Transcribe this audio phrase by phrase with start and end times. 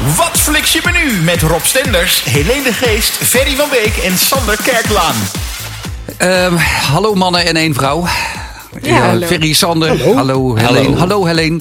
[0.00, 4.56] Wat fliks je menu met Rob Stenders, Helene de Geest, Ferry van Beek en Sander
[4.62, 5.14] Kerklaan.
[6.16, 6.54] Ehm,
[6.92, 8.06] hallo mannen en één vrouw.
[8.82, 9.26] Ja, hallo.
[9.26, 9.88] Ferry, Sander.
[9.88, 10.14] Hallo.
[10.14, 10.96] Hallo, Helene.
[10.96, 11.26] Hallo.
[11.26, 11.60] Helene.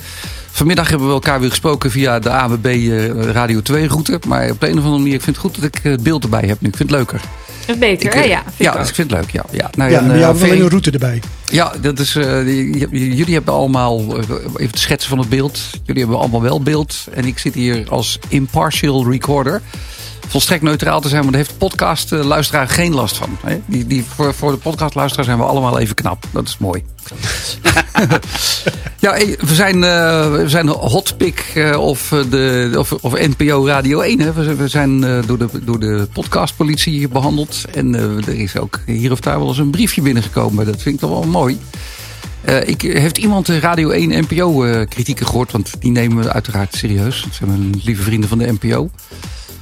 [0.51, 4.19] Vanmiddag hebben we elkaar weer gesproken via de AWB eh, Radio 2 route.
[4.27, 6.23] Maar op de een of andere manier, ik vind het goed dat ik het beeld
[6.23, 6.67] erbij heb nu.
[6.67, 7.21] Ik vind het leuker.
[7.69, 8.23] Dat is beter, Ik, hè?
[8.23, 8.87] Ja, vind ja, ik ook.
[8.87, 9.31] ik vind het leuk.
[9.31, 9.69] Ja, ja.
[9.77, 11.21] Nou, Ja, en, maar eh, alleen een route erbij.
[11.49, 12.45] Ja, dat is, eh,
[12.91, 14.23] jullie hebben allemaal, eh,
[14.55, 15.59] even te schetsen van het beeld.
[15.83, 17.07] Jullie hebben allemaal wel beeld.
[17.13, 19.61] En ik zit hier als impartial recorder.
[20.29, 23.37] Volstrekt neutraal te zijn, maar daar heeft de podcast eh, luisteraar geen last van.
[23.65, 26.23] Die, die, voor, voor de podcast luisteraar zijn we allemaal even knap.
[26.31, 26.83] Dat is mooi.
[28.99, 33.99] ja, we zijn, eh, we zijn hotpick eh, of, eh, de, of, of NPO Radio
[33.99, 34.19] 1.
[34.19, 34.33] Hè?
[34.55, 37.65] We, zijn- door, de, door de podcastpolitie behandeld.
[37.73, 40.65] En er is ook hier of daar wel eens een briefje binnengekomen.
[40.65, 41.59] Dat vind ik toch wel mooi.
[42.65, 45.51] Ik, heeft iemand de Radio 1 NPO kritieken gehoord?
[45.51, 47.21] Want die nemen we uiteraard serieus.
[47.23, 48.89] Dat zijn mijn lieve vrienden van de NPO.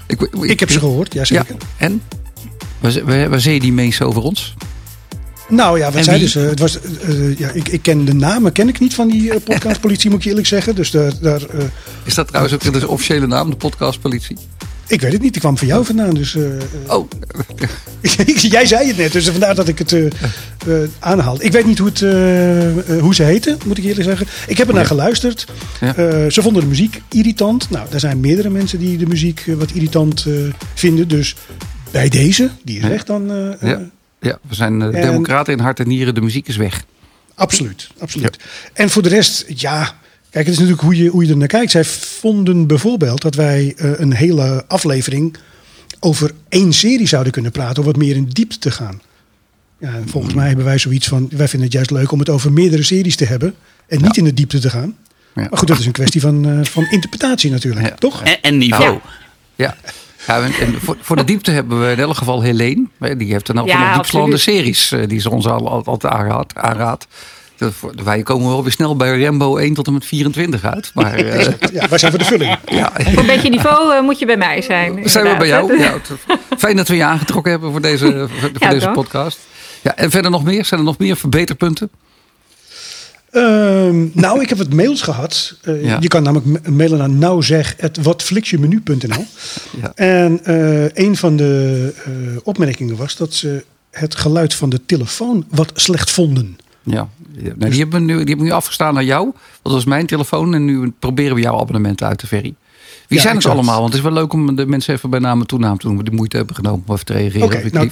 [0.07, 1.55] Ik, Ik heb ze gehoord, ja Ja, zeker.
[1.77, 2.02] en?
[2.80, 4.55] Waar, waar, waar zeiden die mensen over ons?
[5.50, 6.27] Nou ja, wat wie?
[6.27, 6.39] ze?
[6.39, 9.31] Het was, eh, eh, ja, ik, ik ken de namen ken ik niet van die
[9.31, 10.75] eh, podcastpolitie, moet ik je eerlijk zeggen.
[10.75, 11.41] Dus daar, daar,
[12.03, 14.38] Is dat trouwens ook de officiële naam, de podcastpolitie?
[14.88, 16.13] Ik weet het niet, die kwam van jou vandaan.
[16.13, 17.09] Dus, eh, eh, Oh,
[18.57, 21.44] jij zei het net, dus vandaar dat ik het eh eh, aanhaal.
[21.44, 21.99] Ik weet niet hoe, het,
[23.02, 24.27] hoe ze heten, moet ik eerlijk zeggen.
[24.47, 25.45] Ik heb er naar geluisterd.
[25.79, 25.95] Ja.
[25.95, 27.69] Eh, ze vonden de muziek irritant.
[27.69, 30.25] Nou, er zijn meerdere mensen die de muziek wat irritant
[30.73, 31.07] vinden.
[31.07, 31.35] Dus
[31.91, 32.89] bij deze, die is Ja.
[32.89, 33.27] weg dan.
[33.61, 33.81] ja.
[34.19, 36.13] ja, we zijn En- democraten in hart en nieren.
[36.16, 36.83] De muziek is weg.
[37.35, 38.38] Absoluut, absoluut.
[38.73, 39.95] En voor de rest, ja,
[40.30, 41.72] kijk, het is natuurlijk hoe je, hoe je er naar kijkt.
[41.72, 45.38] Zij vonden bijvoorbeeld dat wij eh, een hele aflevering
[46.00, 49.02] over één serie zouden kunnen praten, om wat meer in diepte te gaan.
[49.80, 52.30] Ja, en volgens mij hebben wij zoiets van, wij vinden het juist leuk om het
[52.30, 53.56] over meerdere series te hebben
[53.88, 54.95] en niet in de diepte te gaan.
[55.36, 55.47] Ja.
[55.50, 57.95] Maar goed, dat is een kwestie van, eh, van interpretatie natuurlijk, Ja.
[57.95, 58.23] toch?
[58.23, 59.00] En, en niveau.
[59.56, 59.75] Ja.
[60.28, 62.88] Ja, en, en voor, voor de diepte hebben we in elk geval Helene.
[63.00, 66.13] Hè, Die heeft een aantal Ja, diepslaande series eh, die ze ons al, al, altijd
[66.53, 67.07] aanraadt.
[67.57, 67.73] Dat
[68.03, 70.91] Wij komen wel weer snel bij Rambo 1 tot en met 24 uit.
[70.94, 72.57] Maar eh, Ja, wij zijn voor de vulling.
[72.66, 75.09] ja, Voor een beetje niveau eh, moet je bij mij zijn.
[75.09, 75.72] zijn we bij jou.
[75.73, 76.07] inderdaad.
[76.28, 78.94] Ja, fijn dat we je aangetrokken hebben voor deze, voor Ja, deze toch?
[78.94, 79.40] podcast.
[79.81, 80.66] Ja, en verder nog meer?
[80.66, 81.90] Zijn er nog meer verbeterpunten?
[83.31, 85.56] Ehm, nou, ik heb wat mails gehad.
[85.62, 85.97] Eh, Ja.
[86.00, 89.25] Je kan namelijk ma- mailen naar nauwzeg.watflixjemenu.nl.
[89.81, 89.91] Ja.
[89.95, 92.12] En eh, een van de eh,
[92.44, 96.57] opmerkingen was dat ze het geluid van de telefoon wat slecht vonden.
[96.84, 97.09] Ja,
[97.44, 99.31] Nou, die, hebben nu, die hebben nu afgestaan naar jou.
[99.62, 100.53] Dat was mijn telefoon.
[100.53, 102.53] En nu proberen we jouw abonnementen uit te ferry.
[103.08, 103.80] Wie Ja, zijn het allemaal?
[103.80, 105.98] Want het is wel leuk om de mensen even bij naam en toenaam te doen.
[105.98, 107.46] We de moeite hebben genomen om even te reageren.
[107.46, 107.90] Oké, Vind ik nou,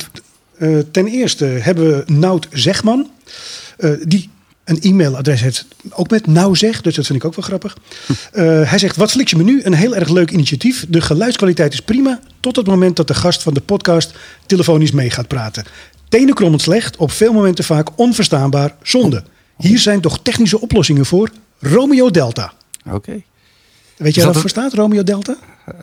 [0.57, 3.09] eh, ten eerste hebben we Nout Zegman.
[3.77, 4.29] eh, die
[4.63, 7.77] een e-mailadres heeft, ook met Nauwzeg, dus dat vind ik ook wel grappig.
[8.31, 9.61] Eh, hij zegt, wat fliks je menu?
[9.63, 10.85] Een heel erg leuk initiatief.
[10.89, 15.09] De geluidskwaliteit is prima, tot het moment dat de gast van de podcast telefonisch mee
[15.09, 15.63] gaat praten.
[16.09, 19.23] Tenenkrommend slecht, op veel momenten vaak onverstaanbaar, zonde.
[19.57, 21.29] Hier zijn toch technische oplossingen voor?
[21.59, 22.53] Romeo Delta.
[22.91, 23.21] Oké.
[23.97, 25.35] Weet je dat wat voor staat, Romeo Delta?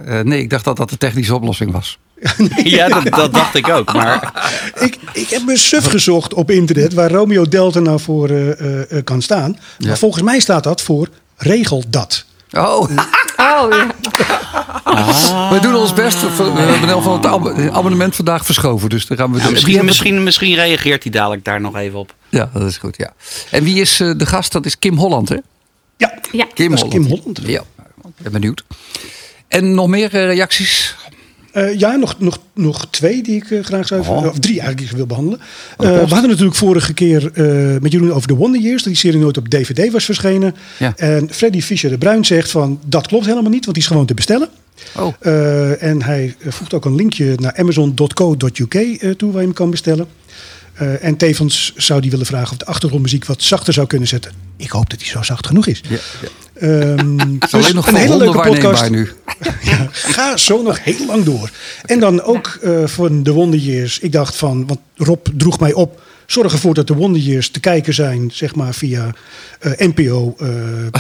[0.05, 1.99] Eh, nee, ik dacht dat dat de technische oplossing was.
[2.65, 3.93] Ja, dat, dat dacht ik ook.
[3.93, 4.33] Maar
[4.81, 8.93] Ik, ik heb een suf gezocht op internet waar Romeo Delta nou voor eh, eh,
[8.99, 9.57] eh, kan staan.
[9.79, 9.89] Ja.
[9.89, 12.25] Maar volgens mij staat dat voor regel dat.
[12.53, 12.91] Oh,
[13.37, 13.87] Oh, ja.
[15.51, 16.21] we doen ons best.
[16.21, 18.89] We hebben in ieder geval het ab- het abonnement vandaag verschoven.
[18.89, 22.15] Dus dan gaan we misschien, misschien, misschien reageert hij dadelijk daar nog even op.
[22.29, 22.97] Ja, dat is goed.
[22.97, 23.13] Ja.
[23.51, 24.53] En wie is eh, de gast?
[24.53, 25.37] Dat is Kim Holland, hè?
[25.97, 26.47] Ja, ja.
[26.55, 27.07] Kim Dat is Holland.
[27.09, 27.41] Kim Holland.
[27.47, 27.61] Ja,
[28.07, 28.65] ik ben benieuwd.
[29.49, 30.97] En nog meer eh, reacties?
[31.53, 34.27] Eh, ja nog, nog, nog twee die ik eh, graag zou even, Oh.
[34.27, 35.41] of drie eigenlijk die ik wil behandelen.
[35.79, 37.31] de Eh, we hadden natuurlijk vorige keer
[37.81, 40.55] met Jeroen over de Wonder Years, dat die serie nooit op DVD was verschenen.
[40.79, 40.93] Ja.
[40.97, 44.07] En Freddy Fischer de Bruin zegt van dat klopt helemaal niet, want die is gewoon
[44.07, 44.49] te bestellen.
[44.97, 45.15] Oh,
[45.83, 50.07] en hij voegt ook een linkje naar amazon.co.uk toe waar je hem kan bestellen.
[51.01, 54.33] En tevens zou hij willen vragen of de achtergrondmuziek wat zachter zou kunnen zetten.
[54.57, 55.81] Ik hoop dat hij zo zacht genoeg is.
[55.89, 56.29] ja, ja.
[56.63, 58.91] Ehm, Het is dus alleen nog een hele leuke podcast.
[58.91, 59.09] nu.
[59.63, 61.51] Ja, ga zo nog heel lang door.
[61.85, 63.99] En dan ook eh van de Wonder Years.
[63.99, 66.01] Ik dacht van, want Rob droeg mij op.
[66.27, 69.11] Zorg ervoor dat de Wonder Years te kijken zijn, zeg maar via
[69.59, 70.49] eh, NPO eh,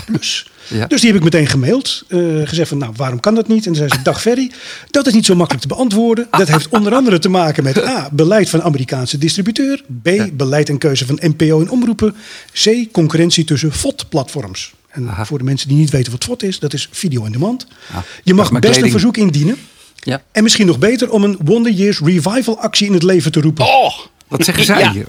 [0.06, 0.46] Plus.
[0.68, 0.86] Ja.
[0.86, 2.04] Dus die heb ik meteen gemaild.
[2.08, 3.58] eh, gezegd van, nou, waarom kan dat niet?
[3.58, 4.50] En toen zei ze, dag Ferry,
[4.90, 6.26] dat is niet zo makkelijk te beantwoorden.
[6.30, 9.82] Dat heeft onder andere te maken met A, beleid van Amerikaanse distributeur.
[10.02, 12.14] B, beleid en keuze van NPO en omroepen.
[12.52, 14.72] C, concurrentie tussen VOD-platforms.
[14.92, 15.24] En Aha.
[15.24, 17.66] voor de mensen die niet weten wat VOD is, dat is video on demand.
[17.92, 19.56] Ah, Je mag dat best een verzoek indienen.
[19.96, 20.22] Ja.
[20.32, 23.64] En misschien nog beter om een Wonder Years revival actie in het leven te roepen.
[23.64, 23.98] Oh!
[24.28, 24.92] Wat zeggen zij Ja.
[24.92, 25.06] hier?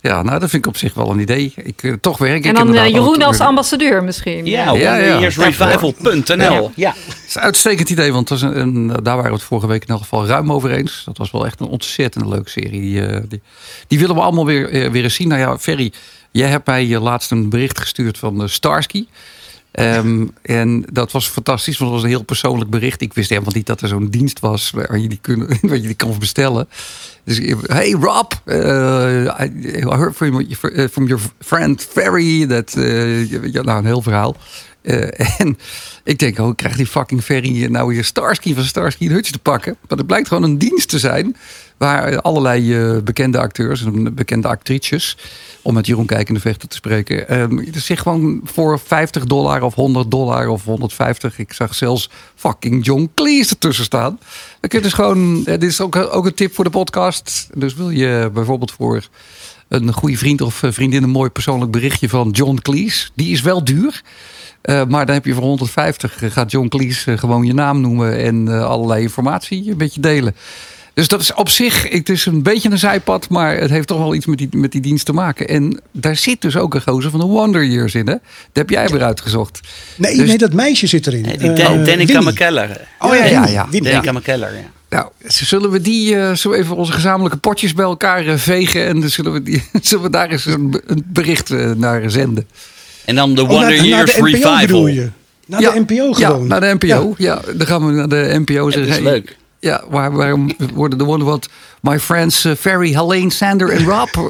[0.00, 1.52] Ja, nou, dat vind ik op zich wel een idee.
[1.56, 4.46] Ik, eh, toch werk ik En dan eh, Jeroen als ambassadeur misschien.
[4.46, 4.98] Ja, Ja, ja.
[4.98, 6.70] wonderyearsrevival.nl.
[6.76, 6.94] Ja.
[7.06, 9.66] Het is een uitstekend idee, want dat is een, een- daar waren we het vorige
[9.66, 11.02] week in elk geval ruim over eens.
[11.04, 12.80] Dat was wel echt een ontzettend leuke serie.
[12.80, 13.40] Die, eh, die,
[13.86, 15.28] die willen we allemaal weer, weer eens zien.
[15.28, 15.92] Nou ja, Ferry,
[16.36, 19.06] jij hebt mij eh, laatst een bericht gestuurd van eh, Starsky.
[19.72, 23.00] Ehm, en dat was fantastisch, want was een heel persoonlijk bericht.
[23.00, 25.82] Ik wist helemaal niet dat er zo'n dienst was waar je die, kun, waar je
[25.82, 26.68] die kan bestellen.
[27.24, 28.56] Dus, ik- hey Rob, uh,
[29.40, 29.50] I
[29.88, 32.46] heard from, your- friend Ferry.
[32.46, 34.36] Dat, eh, ja, nou, een heel verhaal.
[34.86, 35.58] Eh, en
[36.04, 39.38] ik denk, oh, ik krijg die fucking Ferry nou weer Starsky van Starsky Hutch te
[39.38, 39.76] pakken.
[39.88, 41.36] Maar het blijkt gewoon een dienst te zijn.
[41.76, 45.16] Waar allerlei eh, bekende acteurs en bekende actrices,
[45.62, 50.10] om met Jeroen Kijkende Vechter te spreken, ehm zich gewoon voor 50 dollar of 100
[50.10, 51.38] dollar of 150.
[51.38, 54.18] Ik zag zelfs fucking John Cleese ertussen staan.
[54.60, 57.48] Dan kun je dus gewoon, eh, dit is ook, ook een tip voor de podcast.
[57.54, 59.08] Dus wil je bijvoorbeeld voor
[59.68, 63.08] een goede vriend of eh, vriendin een mooi persoonlijk berichtje van John Cleese.
[63.14, 64.02] Die is wel duur.
[64.66, 67.80] Eh, maar dan heb je voor 150 eh, gaat John Cleese eh, gewoon je naam
[67.80, 70.34] noemen en eh, allerlei informatie een beetje delen.
[70.94, 73.98] Dus dat is op zich, het is een beetje een zijpad, maar het heeft toch
[73.98, 75.48] wel iets met die, met die dienst te maken.
[75.48, 78.12] En daar zit dus ook een gozer van de Wonder Years in, hè?
[78.12, 78.20] Dat
[78.52, 79.60] heb jij weer uitgezocht.
[79.96, 81.22] Nee, Dus- nee, dat meisje zit erin.
[81.22, 82.20] Die Eh, Dan- Danica.
[82.20, 82.68] McKellar.
[82.98, 83.66] Oh ja, Ja, ja.
[83.70, 84.70] Danica McKellar, ja.
[84.88, 89.08] Nou, zullen we die eh, zo even onze gezamenlijke potjes bij elkaar vegen en dan
[89.10, 92.46] zullen we, die, zullen we daar eens een, een bericht eh, naar zenden?
[93.06, 94.86] En dan de Oh, Wonder naar, naar Years de NPO bedoel Revival.
[94.86, 95.08] je?
[95.46, 96.40] Naar de NPO gewoon.
[96.42, 97.14] Ja, naar de NPO.
[97.18, 97.40] Ja.
[97.56, 98.88] dan gaan we naar de NPO Dat zeggen.
[98.92, 99.36] is hey, leuk.
[99.66, 101.48] Ja, waar, waarom worden de Wonder wat
[101.80, 104.08] My friends eh, Ferry, Helene, Sander en Rob.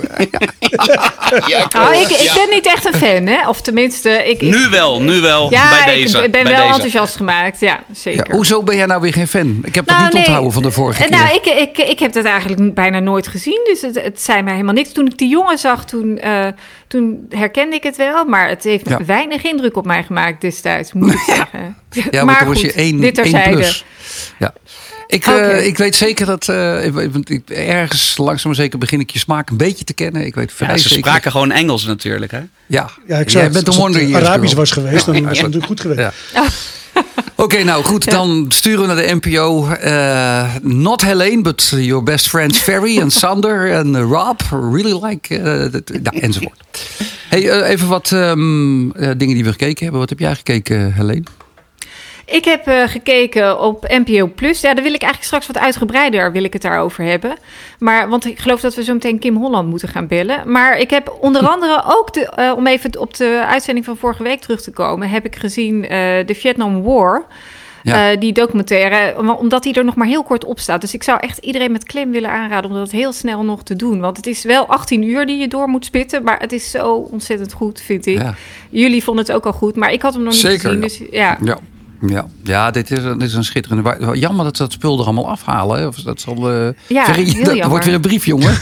[1.47, 3.49] Ja, Nou, ik, ik ben niet echt een fan, hè?
[3.49, 4.41] Of tenminste, ik.
[4.43, 5.51] ik- Nu wel, nu wel.
[5.51, 6.17] ja, bij deze.
[6.23, 6.73] ik ben bij wel deze.
[6.73, 7.61] enthousiast gemaakt.
[7.61, 8.35] Ja, ja, zeker.
[8.35, 9.59] hoezo ben jij nou weer geen fan?
[9.63, 10.23] Ik heb dat Nou, niet nee.
[10.23, 11.19] onthouden van de vorige Eh, keer.
[11.19, 11.47] Nou, ik,
[11.77, 13.61] ik, ik heb dat eigenlijk bijna nooit gezien.
[13.65, 14.93] Dus het, het zei mij helemaal niks.
[14.93, 16.47] Toen ik die jongen zag, toen, eh,
[16.89, 18.25] toen herkende ik het wel.
[18.25, 19.05] Maar het heeft Ja.
[19.07, 21.77] weinig indruk op mij gemaakt destijds, moet ik zeggen.
[22.11, 23.51] ja, maar, toen was je goed, 1, dit terzijde.
[23.57, 23.85] plus.
[24.39, 24.53] Ja.
[25.07, 29.01] Ik, eh, ik weet zeker dat eh, ik- ik- ik- ergens langzaam maar zeker begin
[29.01, 30.27] ik je smaak een beetje te kennen.
[30.27, 31.05] Ik weet vrij Ja, ze zeker.
[31.05, 32.39] spraken gewoon Engels natuurlijk, hè?
[32.39, 34.61] Ja, Ja, ik jij zei, bent als een Wonder Years Arabisch girl.
[34.61, 35.29] was geweest, dan was Ja.
[35.29, 36.01] het natuurlijk goed geweest.
[36.35, 36.45] Ja.
[37.37, 39.69] Oké, nou goed, dan sturen we naar de NPO.
[39.69, 44.41] eh, not Helene, but your best friends Ferry en Sander en Rob.
[44.51, 45.39] Really like,
[46.03, 46.87] nou, enzovoort.
[47.29, 50.01] Hey, even wat ehm, eh, dingen die we gekeken hebben.
[50.01, 51.23] Wat heb jij gekeken, Helene?
[52.27, 54.61] Ik heb eh, gekeken op NPO Plus.
[54.61, 57.37] Ja, daar wil ik eigenlijk straks wat uitgebreider wil ik het daarover hebben.
[57.79, 60.51] Maar, want ik geloof dat we zo meteen Kim Holland moeten gaan bellen.
[60.53, 64.23] Maar ik heb onder andere ook, de, eh, om even op de uitzending van vorige
[64.23, 65.09] week terug te komen...
[65.11, 67.25] heb ik gezien eh, de Vietnam War...
[67.83, 68.17] Ja.
[68.17, 70.81] Die documentaire, om- omdat die er nog maar heel kort op staat.
[70.81, 73.77] Dus ik zou echt iedereen met klem willen aanraden om dat heel snel nog te
[73.77, 74.01] doen.
[74.01, 76.95] Want het is wel 18 uur die je door moet spitten, maar het is zo
[76.95, 78.19] ontzettend goed, vind ik.
[78.19, 78.35] Ja.
[78.71, 80.81] Jullie vonden het ook al goed, maar ik had hem nog niet Zeker, gezien.
[80.81, 81.59] Dus ja, Ja.
[82.01, 83.97] Ja, ja dit, is, een- dit is een schitterende...
[84.13, 85.79] Jammer dat ze dat spul er allemaal afhalen.
[85.79, 85.87] hè.
[85.87, 87.69] Of dat zal, eh Ja, dat jammer.
[87.69, 88.53] wordt weer een brief, jongen.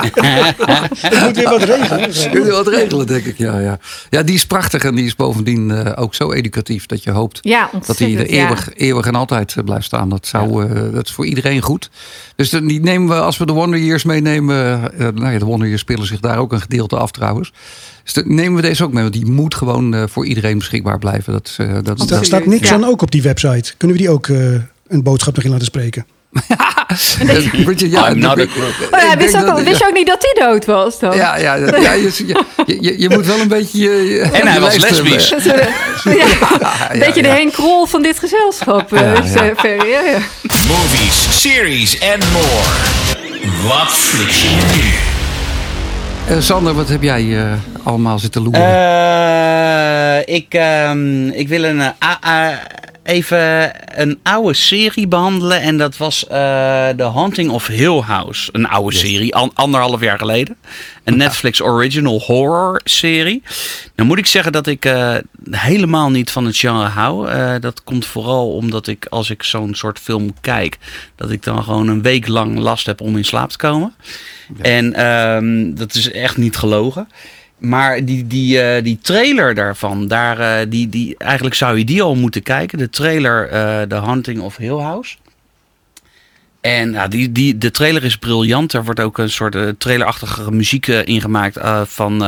[0.00, 2.30] Ik moet weer wat regelen.
[2.30, 3.38] Kun je wat regelen, denk ik.
[3.38, 3.78] Ja, ja.
[4.10, 7.38] ja, die is prachtig en die is bovendien eh, ook zo educatief dat je hoopt
[7.42, 10.08] ja dat hij er eeuwig, eeuwig en altijd eh, blijft staan.
[10.08, 11.90] Dat, zou, eh, dat is voor iedereen goed.
[12.36, 14.92] Dus die nemen we, als we de Wonder Years meenemen.
[14.98, 17.52] eh, nou ja, de Wonder Years spelen zich daar ook een gedeelte af trouwens.
[18.12, 19.02] Dus nemen we deze ook mee.
[19.02, 21.32] Want die moet gewoon eh, voor iedereen beschikbaar blijven.
[21.32, 22.74] Dat, is, eh, dat, staat niks Ja.
[22.74, 23.74] aan ook op die website.
[23.76, 24.36] Kunnen we die ook eh,
[24.88, 26.06] een boodschap nog in laten spreken?
[27.52, 28.68] Richard, ja, I'm not ik- a crook.
[28.88, 30.98] ik Oh ja, wist, ook dat- al, wist je ook niet dat hij dood was
[30.98, 31.16] dan?
[31.16, 32.12] Ja, ja, ja, ja, je,
[32.66, 33.78] je, je, je moet wel een beetje...
[33.82, 35.30] je- je- En hij was lesbisch.
[36.90, 38.90] Een beetje de Henk Krol van dit gezelschap.
[38.90, 39.52] Ja, is, ja.
[39.56, 40.18] Ferry, ja, ja.
[40.68, 43.68] Movies, series en more.
[43.68, 44.58] Wat flik je
[46.36, 46.40] nu?
[46.40, 47.52] Sander, wat heb jij eh,
[47.82, 48.62] allemaal zitten loeren?
[48.62, 52.48] Eh, ik, ehm, ik wil een, eh,
[53.02, 55.60] even een oude serie behandelen.
[55.60, 58.48] En dat was eh The Haunting of Hill House.
[58.52, 60.56] Een oude serie, an- anderhalf jaar geleden.
[61.04, 63.42] Een Netflix original horror serie.
[63.94, 64.92] Dan moet ik zeggen dat ik
[65.50, 67.28] helemaal niet van het genre hou.
[67.58, 70.78] Dat komt vooral omdat ik als ik zo'n soort film kijk...
[71.16, 73.94] dat ik dan gewoon een week lang last heb om in slaap te komen.
[74.60, 77.08] En ehm, dat is echt niet gelogen.
[77.60, 82.02] Maar die, die, eh, die trailer daarvan, daar, eh, die, die, eigenlijk zou je die
[82.02, 82.78] al moeten kijken.
[82.78, 85.16] De trailer eh The Hunting of Hill House.
[86.60, 88.72] En ja, die, die, de trailer is briljant.
[88.72, 92.22] Er wordt ook een soort trailerachtige muziek ingemaakt van...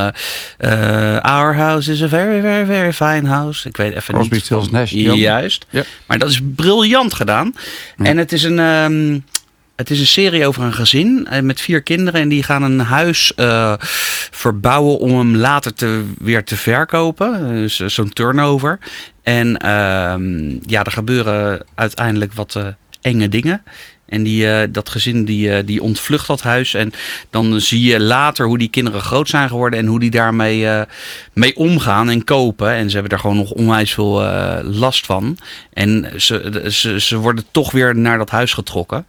[1.21, 3.67] Our house is a very, very, very fine house.
[3.67, 4.43] Ik weet even Crosby, niet.
[4.43, 4.91] Stills, van- Nash.
[4.91, 5.65] Juist.
[5.69, 5.83] Ja.
[6.07, 7.53] Maar dat is briljant gedaan.
[7.97, 8.05] Ja.
[8.05, 8.59] En het is een...
[8.59, 9.19] ehm,
[9.83, 12.21] Het is een serie over een gezin eh, met vier kinderen.
[12.21, 13.73] En die gaan een huis eh,
[14.31, 17.47] verbouwen om hem later te, weer te verkopen.
[17.47, 18.79] Dus zo'n turnover.
[19.23, 22.59] En ehm, ja, er gebeuren uiteindelijk wat
[23.01, 23.63] enge dingen.
[24.05, 26.73] En die, dat gezin die, die ontvlucht dat huis.
[26.73, 26.93] En
[27.29, 29.79] dan zie je later hoe die kinderen groot zijn geworden.
[29.79, 30.85] En hoe die daarmee
[31.33, 32.69] mee omgaan en kopen.
[32.69, 34.21] En ze hebben daar gewoon nog onwijs veel
[34.63, 35.37] last van.
[35.73, 39.05] En ze, ze, ze worden toch weer naar dat huis getrokken.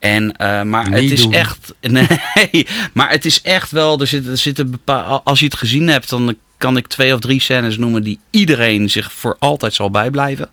[0.00, 1.74] En, eh, maar het is echt.
[1.80, 4.00] Nee, maar het is echt wel.
[4.00, 7.14] Er zit, er zit een bepaal, als je het gezien hebt, dan kan ik twee
[7.14, 10.48] of drie scènes noemen die iedereen zich voor altijd zal bijblijven.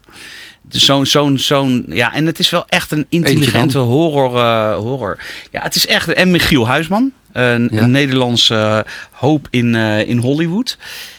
[0.62, 5.18] Dus Zo'n, zo'n, zo'n, ja, en het is wel echt een intelligente horror, eh, horror.
[5.51, 7.82] Ja, het is echt, en Michiel Huisman, een, Ja.
[7.82, 10.77] een Nederlandse eh, hoop in, eh, in Hollywood.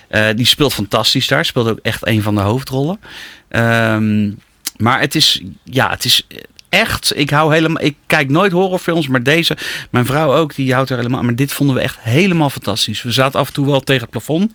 [0.09, 3.01] Eh, die speelt fantastisch daar, speelt ook echt een van de hoofdrollen.
[3.49, 4.31] Ehm,
[4.77, 6.27] maar het is, ja, het is
[6.69, 9.57] echt, ik hou helemaal, ik kijk nooit horrorfilms, maar deze,
[9.91, 13.03] mijn vrouw ook, die houdt er helemaal, maar dit vonden we echt helemaal fantastisch.
[13.03, 14.53] We zaten af en toe wel tegen het plafond.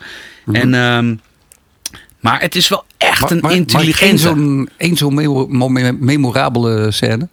[0.52, 1.16] En, ehm,
[2.20, 4.18] maar het is wel echt een één intelligente.
[4.18, 7.28] zo'n één zo'n memo- mo- memorabele scène?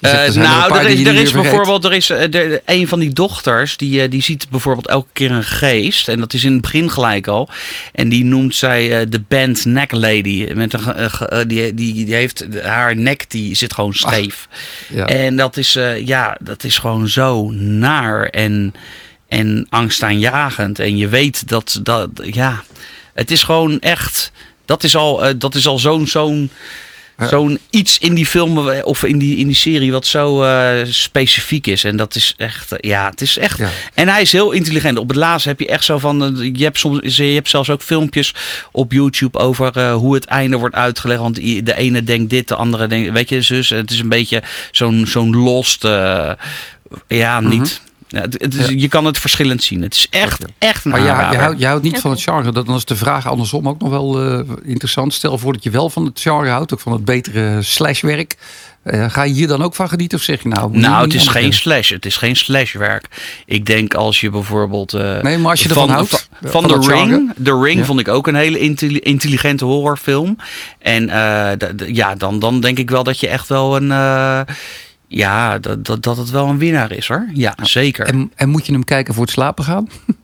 [0.00, 3.76] Eh, nou, er is, er is bijvoorbeeld er is, eh, er- een van die dochters,
[3.76, 6.08] die, eh, die ziet bijvoorbeeld elke keer een geest.
[6.08, 7.48] En dat is in het begin gelijk al.
[7.92, 10.48] En die noemt zij eh, de band neck lady.
[10.54, 14.48] Met een, eh, eh, die, die, die heeft, haar nek die zit gewoon scheef.
[14.88, 15.06] Ja.
[15.06, 18.74] En dat is, eh, ja, dat is gewoon zo naar en,
[19.28, 20.78] en angstaanjagend.
[20.78, 22.62] En je weet dat, dat, ja,
[23.14, 24.32] het is gewoon echt,
[24.64, 26.50] dat is al, eh, dat is al zo'n, zo'n,
[27.28, 30.84] zo'n iets in die film eh, of in die, in die serie wat zo eh,
[30.84, 31.84] specifiek is.
[31.84, 33.58] En dat is echt, eh, ja, het is echt.
[33.58, 33.68] Ja.
[33.94, 34.98] En hij is heel intelligent.
[34.98, 37.82] Op het laatst heb je echt zo van, je hebt, soms, je hebt zelfs ook
[37.82, 38.34] filmpjes
[38.72, 41.20] op YouTube over hoe het einde wordt uitgelegd.
[41.20, 43.68] Want de ene denkt dit, de andere denkt, weet je, zus.
[43.68, 45.88] Het is een beetje zo'n zo'n lost,
[47.08, 47.80] ja, niet.
[48.12, 48.74] Ja, het, het is, Ja.
[48.76, 49.82] Je kan het verschillend zien.
[49.82, 52.52] Het is echt, echt een Maar je, houdt, je houdt niet van het genre.
[52.52, 55.14] Dan is de vraag andersom ook nog wel eh, interessant.
[55.14, 58.36] Stel voor dat je wel van het genre houdt, ook van het betere slashwerk.
[58.82, 60.78] Eh, ga je hier dan ook van genieten of zeg je nou...
[60.78, 61.52] Nou, het is anders geen doen?
[61.52, 61.90] slash.
[61.90, 63.06] Het is geen slashwerk.
[63.46, 64.92] Ik denk als je bijvoorbeeld.
[64.94, 67.14] eh, Nee, maar als je ervan van, houdt, Van, van van dat The genre.
[67.16, 67.32] Ring.
[67.44, 67.84] The Ring Ja.
[67.84, 70.36] vond ik ook een hele intelli- intelligente horrorfilm.
[70.78, 73.92] En eh, ja, dan, dan denk ik wel dat je echt wel een.
[75.12, 77.28] Ja, dat, dat, dat het wel een winnaar is hoor.
[77.32, 78.06] Ja, zeker.
[78.06, 79.88] En, en moet je hem kijken voor het slapen gaan?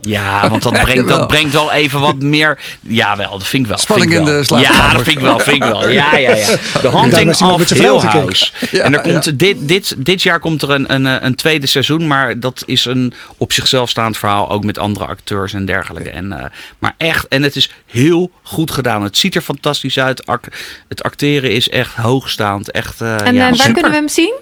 [0.00, 2.58] Ja, want dat brengt, dat brengt wel even wat meer.
[2.80, 3.78] Ja, wel, dat vind ik wel.
[3.78, 4.38] Spanning ik in wel.
[4.38, 4.76] de slaapkamer.
[4.82, 5.38] Ja, dat vind ik wel.
[5.38, 5.88] Vind ik wel.
[5.88, 6.46] Ja, ja, ja.
[6.82, 7.98] Daarom Haunting of Hill.
[7.98, 8.50] House.
[8.70, 9.30] Ja, en er komt ja.
[9.34, 12.84] dit, dit, dit jaar komt er een, een, eh, een tweede seizoen, maar dat is
[12.84, 16.10] een op zichzelf staand verhaal, ook met andere acteurs en dergelijke.
[16.10, 16.44] En, eh,
[16.78, 19.02] maar echt, en het is heel goed gedaan.
[19.02, 20.26] Het ziet er fantastisch uit.
[20.26, 20.48] Ac-
[20.88, 22.70] het acteren is echt hoogstaand.
[22.70, 23.72] Echt, eh, En ja, waar super.
[23.72, 24.34] kunnen we hem zien?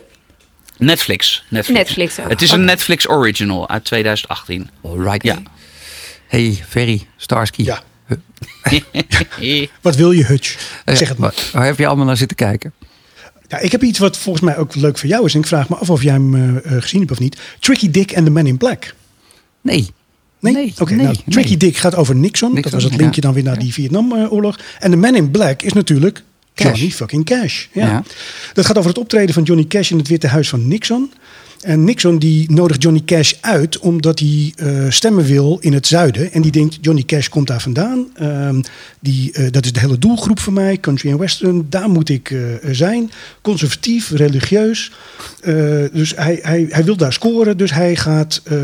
[0.79, 1.45] Netflix.
[1.49, 1.79] Netflix.
[1.79, 2.29] Netflix ook.
[2.29, 4.71] Het is een Netflix original uit 2018.
[4.83, 5.23] Alright.
[5.23, 5.43] Ja.
[6.27, 7.63] Hey, Ferry, Starsky.
[7.63, 7.83] Ja.
[9.81, 10.57] Wat wil je, Hutch?
[10.85, 11.35] Eh, Zeg het maar.
[11.53, 12.73] Waar, heb je allemaal naar zitten kijken?
[13.49, 15.35] Ja, ik heb iets wat volgens mij ook leuk voor jou is.
[15.35, 17.39] En ik vraag me af of jij hem eh, eh, gezien hebt of niet.
[17.59, 18.95] Tricky Dick and the Man in Black.
[19.61, 19.89] Nee.
[20.41, 20.53] Nee?
[20.53, 21.57] Nee, Oké, nee, nou, Tricky nee.
[21.57, 22.55] Dick gaat over Nixon.
[22.55, 23.27] dat was het linkje ja.
[23.27, 24.59] dan weer naar die Vietnamoorlog.
[24.79, 26.23] En The Man in Black is natuurlijk
[26.55, 26.67] Cash.
[26.67, 27.67] Johnny fucking Cash.
[27.73, 27.87] Ja.
[27.87, 28.03] Ja.
[28.53, 31.13] Dat gaat over het optreden van Johnny Cash in het Witte Huis van Nixon.
[31.61, 36.33] En Nixon die nodigt Johnny Cash uit omdat hij eh, stemmen wil in het zuiden.
[36.33, 38.07] En die denkt, Johnny Cash komt daar vandaan.
[38.15, 38.61] Ehm,
[39.01, 41.67] die, eh, dat is de hele doelgroep voor mij, country en western.
[41.69, 43.11] Daar moet ik eh, zijn.
[43.43, 44.93] Conservatief, religieus.
[45.41, 45.55] Eh,
[45.93, 48.59] dus hij, hij, hij wil daar scoren, dus hij gaat eh,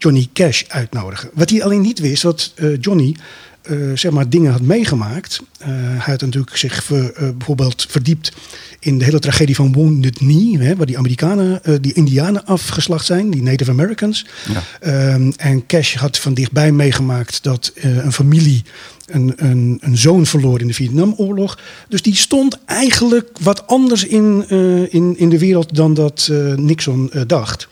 [0.00, 1.30] Johnny Cash uitnodigen.
[1.34, 3.16] Wat hij alleen niet wist, dat eh, Johnny
[3.62, 5.40] eh, zeg maar dingen had meegemaakt.
[5.58, 8.32] Eh, hij had natuurlijk zich ver- eh, bijvoorbeeld verdiept
[8.78, 13.30] in de hele tragedie van Wounded Knee, hè, waar die Amerikanen, die Indianen afgeslacht zijn,
[13.30, 14.26] die Native Americans.
[14.52, 14.62] Ja.
[14.80, 18.64] Ehm, en Cash had van dichtbij meegemaakt dat een familie
[19.10, 21.58] een, een, een zoon verloor in de Vietnamoorlog.
[21.88, 26.54] Dus die stond eigenlijk wat anders in, eh, in, in de wereld dan dat eh,
[26.54, 27.68] Nixon eh, dacht.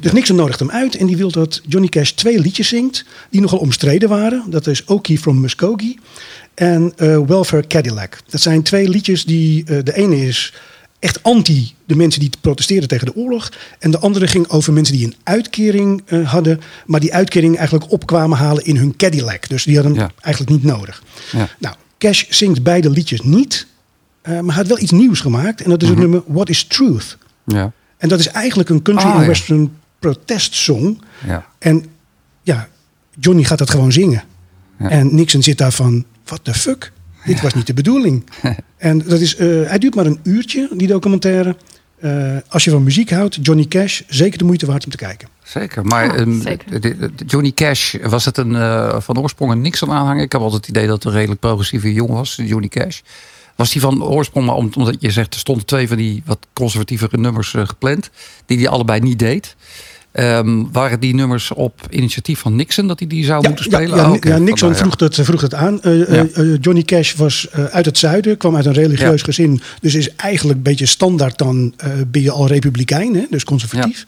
[0.00, 3.40] Dus Nixon nodigt hem uit en die wil dat Johnny Cash twee liedjes zingt die
[3.40, 4.42] nogal omstreden waren.
[4.46, 5.98] Dat is Okie from Muskogee
[6.54, 6.92] en
[7.26, 8.18] Welfare Cadillac.
[8.28, 10.52] Dat zijn twee liedjes die, de ene is
[11.00, 13.52] echt anti de mensen die protesteerden tegen de oorlog.
[13.78, 17.90] En de andere ging over mensen die een uitkering eh, hadden, maar die uitkering eigenlijk
[17.92, 19.48] opkwamen halen in hun Cadillac.
[19.48, 20.10] Dus die hadden hem Ja.
[20.20, 21.02] eigenlijk niet nodig.
[21.32, 21.48] Ja.
[21.58, 23.66] Nou, Cash zingt beide liedjes niet,
[24.22, 25.60] eh, maar hij had wel iets nieuws gemaakt.
[25.62, 27.18] En dat is het nummer What is Truth?
[27.46, 27.72] Ja.
[27.98, 29.26] En dat is eigenlijk een country Ah, en ja.
[29.26, 31.02] western protestsong.
[31.26, 31.46] Ja.
[31.58, 31.84] En
[32.42, 32.68] ja,
[33.18, 34.22] Johnny gaat dat gewoon zingen.
[34.78, 34.88] Ja.
[34.90, 36.92] En Nixon zit daar van, what the fuck?
[37.24, 38.24] Dit was niet de bedoeling.
[38.80, 41.56] En dat is, eh, hij duurt maar een uurtje, die documentaire.
[41.98, 45.28] Eh, als je van muziek houdt, Johnny Cash, zeker de moeite waard om te kijken.
[45.42, 46.80] Zeker, maar Ja, ehm, zeker.
[46.80, 50.22] de- de- Johnny Cash, was het een, eh, van oorsprong een Nixon aanhanger?
[50.22, 53.00] Ik heb altijd het idee dat het een redelijk progressieve jongen was, Johnny Cash.
[53.56, 56.38] Was die van oorsprong, maar om- omdat je zegt, er stonden twee van die wat
[56.52, 58.10] conservatievere nummers gepland,
[58.46, 59.56] die hij allebei niet deed.
[60.12, 63.96] Ehm, waren die nummers op initiatief van Nixon dat hij die zou moeten spelen?
[63.96, 64.28] Ja, Oh, ja, oké.
[64.28, 65.82] ja, Nixon Vandaar, vroeg dat, vroeg dat aan.
[65.82, 69.60] Eh, eh, eh, Johnny Cash was uit het zuiden, kwam uit een religieus gezin.
[69.80, 71.74] Dus is eigenlijk een beetje standaard dan
[72.06, 73.26] ben je al republikein, hè?
[73.30, 74.04] dus conservatief.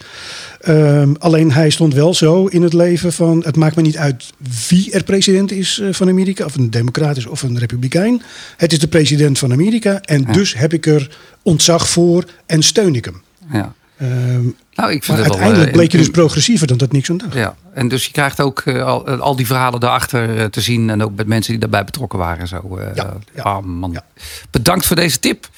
[0.61, 3.43] Ehm, alleen hij stond wel zo in het leven van...
[3.45, 4.33] het maakt me niet uit
[4.69, 6.45] wie er president is van Amerika...
[6.45, 8.23] of een democrat is of een republikein.
[8.57, 12.95] Het is de president van Amerika en dus heb ik er ontzag voor en steun
[12.95, 13.23] ik hem.
[13.53, 13.75] Ja.
[14.03, 14.43] Ehm,
[14.75, 16.93] Nou, ik vind maar het wel, uiteindelijk eh, bleek je in- dus progressiever dan dat
[16.93, 17.35] Nixon dacht.
[17.35, 20.91] Ja, en dus je krijgt ook eh, al, eh, al die verhalen daarachter te zien.
[20.91, 22.49] En ook met mensen die daarbij betrokken waren.
[22.49, 23.93] Zo, eh, Ja, ja, ah, man.
[23.93, 24.05] ja.
[24.51, 25.49] Bedankt voor deze tip.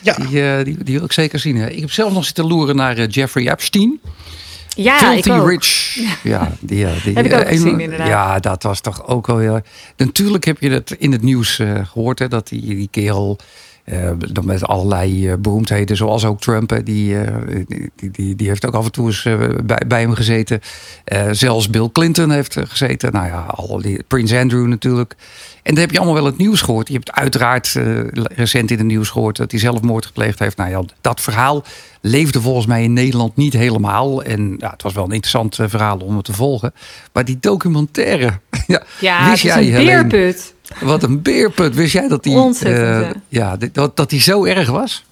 [0.00, 0.14] Ja.
[0.14, 1.56] Die, die, die wil ik zeker zien.
[1.56, 1.68] hè.
[1.70, 4.00] Ik heb zelf nog zitten loeren naar Jeffrey Epstein.
[4.76, 5.48] Ja, ik Filthy ook.
[5.48, 5.94] Rich.
[6.22, 8.06] Ja, die, die, Heb ik ook gezien, inderdaad.
[8.08, 9.60] Ja, dat was toch ook wel heel...
[9.96, 12.18] Natuurlijk heb je het in het nieuws eh, gehoord.
[12.18, 13.38] Hè, dat die, die kerel...
[13.84, 16.80] eh, dan met allerlei eh, beroemdheden, zoals ook Trump.
[16.84, 17.64] Die, eh,
[17.96, 19.28] die, die, die heeft ook af en toe eens
[19.64, 20.60] bij, bij hem gezeten.
[21.30, 23.12] Zelfs Bill Clinton heeft gezeten.
[23.12, 25.14] Nou ja, al die, Prins Andrew natuurlijk.
[25.62, 26.88] En dan heb je allemaal wel het nieuws gehoord.
[26.88, 27.78] Je hebt uiteraard
[28.34, 30.56] recent in het nieuws gehoord dat hij zelfmoord gepleegd heeft.
[30.56, 31.64] Nou ja, dat verhaal
[32.00, 34.22] leefde volgens mij in Nederland niet helemaal.
[34.22, 36.74] En ja, het was wel een interessant verhaal om het te volgen.
[37.12, 38.30] Maar die documentaire.
[38.66, 40.54] ja, Ja, het wist is jij, een Helene, beerput.
[40.80, 41.74] Wat een beerput.
[41.74, 43.56] Wist jij dat die, eh, ja.
[43.72, 45.04] dat, dat die zo erg was?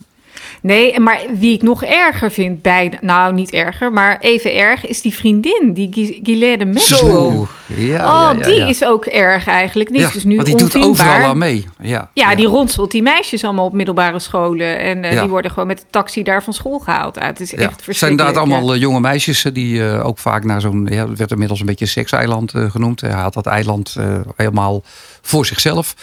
[0.62, 2.98] Nee, maar wie ik nog erger vind bij...
[3.00, 4.86] Nou, niet erger, maar even erg...
[4.86, 7.08] is die vriendin, die Guylaine Maxwell.
[7.10, 8.66] Ja, Oh, ja, ja, die ja.
[8.66, 9.88] is ook erg eigenlijk.
[9.90, 11.66] Die Ja, is dus nu want die doet overal aan mee.
[11.80, 14.78] Ja, Ja, die ronselt die meisjes allemaal op middelbare scholen.
[14.78, 15.20] En eh, Ja.
[15.20, 17.14] die worden gewoon met de taxi daar van school gehaald.
[17.14, 18.10] Ja, het is Ja, echt het zijn verschrikkelijk.
[18.28, 18.74] inderdaad allemaal ja.
[18.74, 21.66] eh, jonge meisjes eh, die eh, ook vaak naar zo'n, ja, het werd inmiddels een
[21.66, 23.00] beetje een sekseiland eh, genoemd.
[23.00, 24.82] Hij had dat eiland eh, helemaal
[25.22, 25.94] voor zichzelf.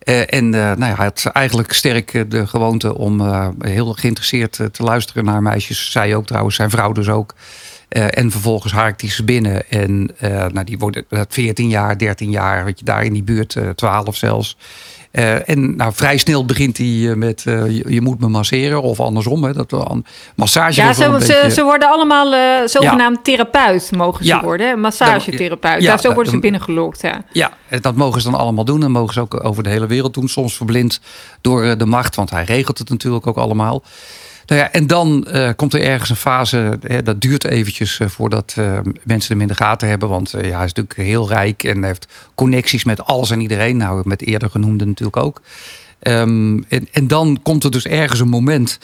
[0.00, 3.20] Eh, en eh, nou ja, hij had eigenlijk sterk eh, de gewoonte om
[3.60, 5.90] heel geïnteresseerd te luisteren naar meisjes.
[5.90, 7.34] Zij ook trouwens, zijn vrouw dus ook.
[7.90, 9.70] En vervolgens haakt hij ze binnen.
[9.70, 10.10] En
[10.52, 13.68] nou, die worden eh, 14 jaar, 13 jaar, weet je, daar in die buurt, eh
[13.68, 14.56] 12 zelfs.
[15.10, 18.82] Eh, en nou, vrij snel begint hij eh, met eh, je, je moet me masseren
[18.82, 19.44] of andersom.
[19.44, 22.32] Hè, dat, een massage Ja, ze, ze, worden allemaal
[22.68, 24.42] zogenaamd therapeut, mogen ze Ja.
[24.42, 24.80] worden.
[24.80, 25.82] Massagetherapeut.
[25.82, 27.02] Ja, zo worden ze binnengelokt.
[27.02, 27.24] Ja.
[27.32, 28.82] Ja, en dat mogen ze dan allemaal doen.
[28.84, 30.28] En mogen ze ook over de hele wereld doen.
[30.28, 31.00] Soms verblind
[31.40, 33.82] door de macht, want hij regelt het natuurlijk ook allemaal.
[34.50, 38.08] Nou ja, en dan eh, komt er ergens een fase, hè, dat duurt eventjes eh,
[38.08, 40.08] voordat eh, mensen hem in de gaten hebben.
[40.08, 43.76] Want ja, hij is natuurlijk heel rijk en heeft connecties met alles en iedereen.
[43.76, 45.42] Nou, met eerder genoemde natuurlijk ook.
[45.98, 48.78] Ehm, en, en dan komt er dus ergens een moment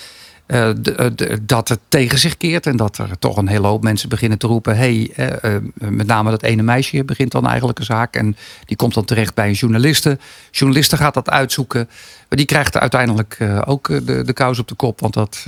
[0.47, 2.67] eh, eh, dat het tegen zich keert.
[2.67, 4.77] En dat er toch een hele hoop mensen beginnen te roepen.
[4.77, 8.17] hey, eh, met name dat ene meisje begint dan eigenlijk een zaak.
[8.17, 10.19] En die komt dan terecht bij een journaliste.
[10.51, 11.89] Journaliste gaat dat uitzoeken.
[12.29, 15.01] Maar die krijgt uiteindelijk ook de, de kous op de kop.
[15.01, 15.43] Want dat,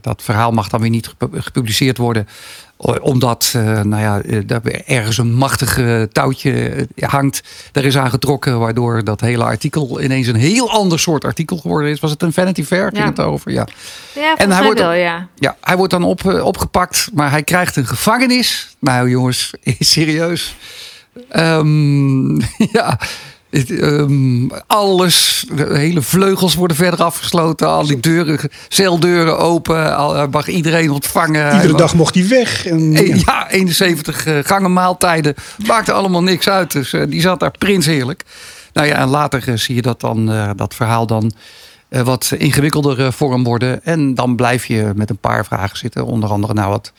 [0.00, 2.28] dat verhaal mag dan weer niet gepu- gepubliceerd worden.
[2.84, 6.52] O- Omdat eh, nou ja, eh, daar ergens een machtig eh, touwtje
[6.94, 7.42] eh, hangt.
[7.72, 8.58] Er is aan getrokken.
[8.58, 12.00] Waardoor dat hele artikel ineens een heel ander soort artikel geworden is.
[12.00, 12.82] Was het een Vanity Fair?
[12.88, 13.06] Ging Ja.
[13.06, 13.50] het over?
[13.52, 13.66] Ja.
[14.14, 15.28] Ja, volgens hij wordt- wel, ja.
[15.34, 18.76] Ja, hij wordt dan op, eh, opgepakt, maar hij krijgt een gevangenis.
[18.78, 20.54] Nou jongens, serieus.
[21.28, 22.34] Ehm,
[22.78, 22.98] ja,
[23.52, 27.68] het, ehm, alles, de hele vleugels worden verder afgesloten.
[27.68, 28.38] Al die deuren,
[28.68, 29.96] celdeuren open.
[29.96, 31.52] Al, mag iedereen ontvangen.
[31.52, 32.66] Iedere mag- dag mocht hij weg.
[32.66, 33.14] En, Eh, ja.
[33.26, 35.34] Ja, 71 eh, gangen maaltijden.
[35.66, 36.72] Maakte allemaal niks uit.
[36.72, 38.22] Dus eh, die zat daar prins heerlijk.
[38.72, 41.32] Nou ja, en later zie je dat, dan, dat verhaal dan
[41.88, 43.84] wat ingewikkelder vorm worden.
[43.84, 46.04] En dan blijf je met een paar vragen zitten.
[46.06, 46.92] Onder andere, nou wat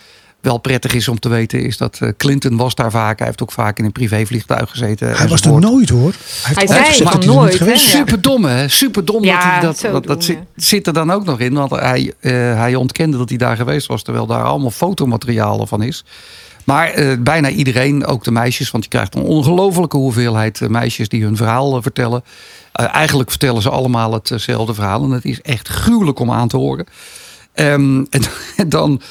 [0.44, 1.64] wel prettig is om te weten...
[1.64, 3.18] is dat eh, Clinton was daar vaak.
[3.18, 5.16] Hij heeft ook vaak in een privévliegtuig gezeten.
[5.16, 6.12] Hij was er nooit hoor.
[6.12, 7.72] Hij, heeft Hij zei gezegd dat er nooit, hè?
[7.72, 7.92] is.
[7.92, 7.98] Ja.
[7.98, 8.68] Superdom, hè?
[8.68, 9.24] Superdom.
[9.24, 11.54] Ja, dat hij dat, zo dat, dat dom, zit, zit er dan ook nog in.
[11.54, 14.04] Want hij, eh, hij ontkende dat hij daar geweest was.
[14.04, 16.04] Terwijl daar allemaal fotomaterialen van is.
[16.64, 18.72] Maar eh, bijna iedereen, ook de meisjes.
[18.72, 22.24] Want je krijgt een ongelofelijke hoeveelheid meisjes die hun verhaal vertellen.
[22.72, 25.04] Eh, eigenlijk vertellen ze allemaal hetzelfde verhaal.
[25.04, 26.86] En het is echt gruwelijk om aan te horen.
[27.54, 28.22] Ehm, en,
[28.58, 29.02] en dan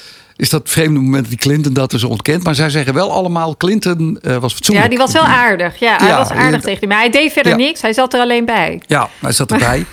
[0.43, 2.43] is dat vreemde moment die Clinton dat dus ontkent.
[2.45, 4.85] Maar zij zeggen wel allemaal, Clinton eh, was fatsoenlijk.
[4.87, 5.79] Ja, die was wel aardig.
[5.79, 6.89] Ja, hij Ja, was aardig tegen die.
[6.89, 7.59] Maar hij deed verder Ja.
[7.59, 7.83] niks.
[7.83, 8.83] Hij zat er alleen bij.
[8.87, 9.85] Ja, hij zat erbij.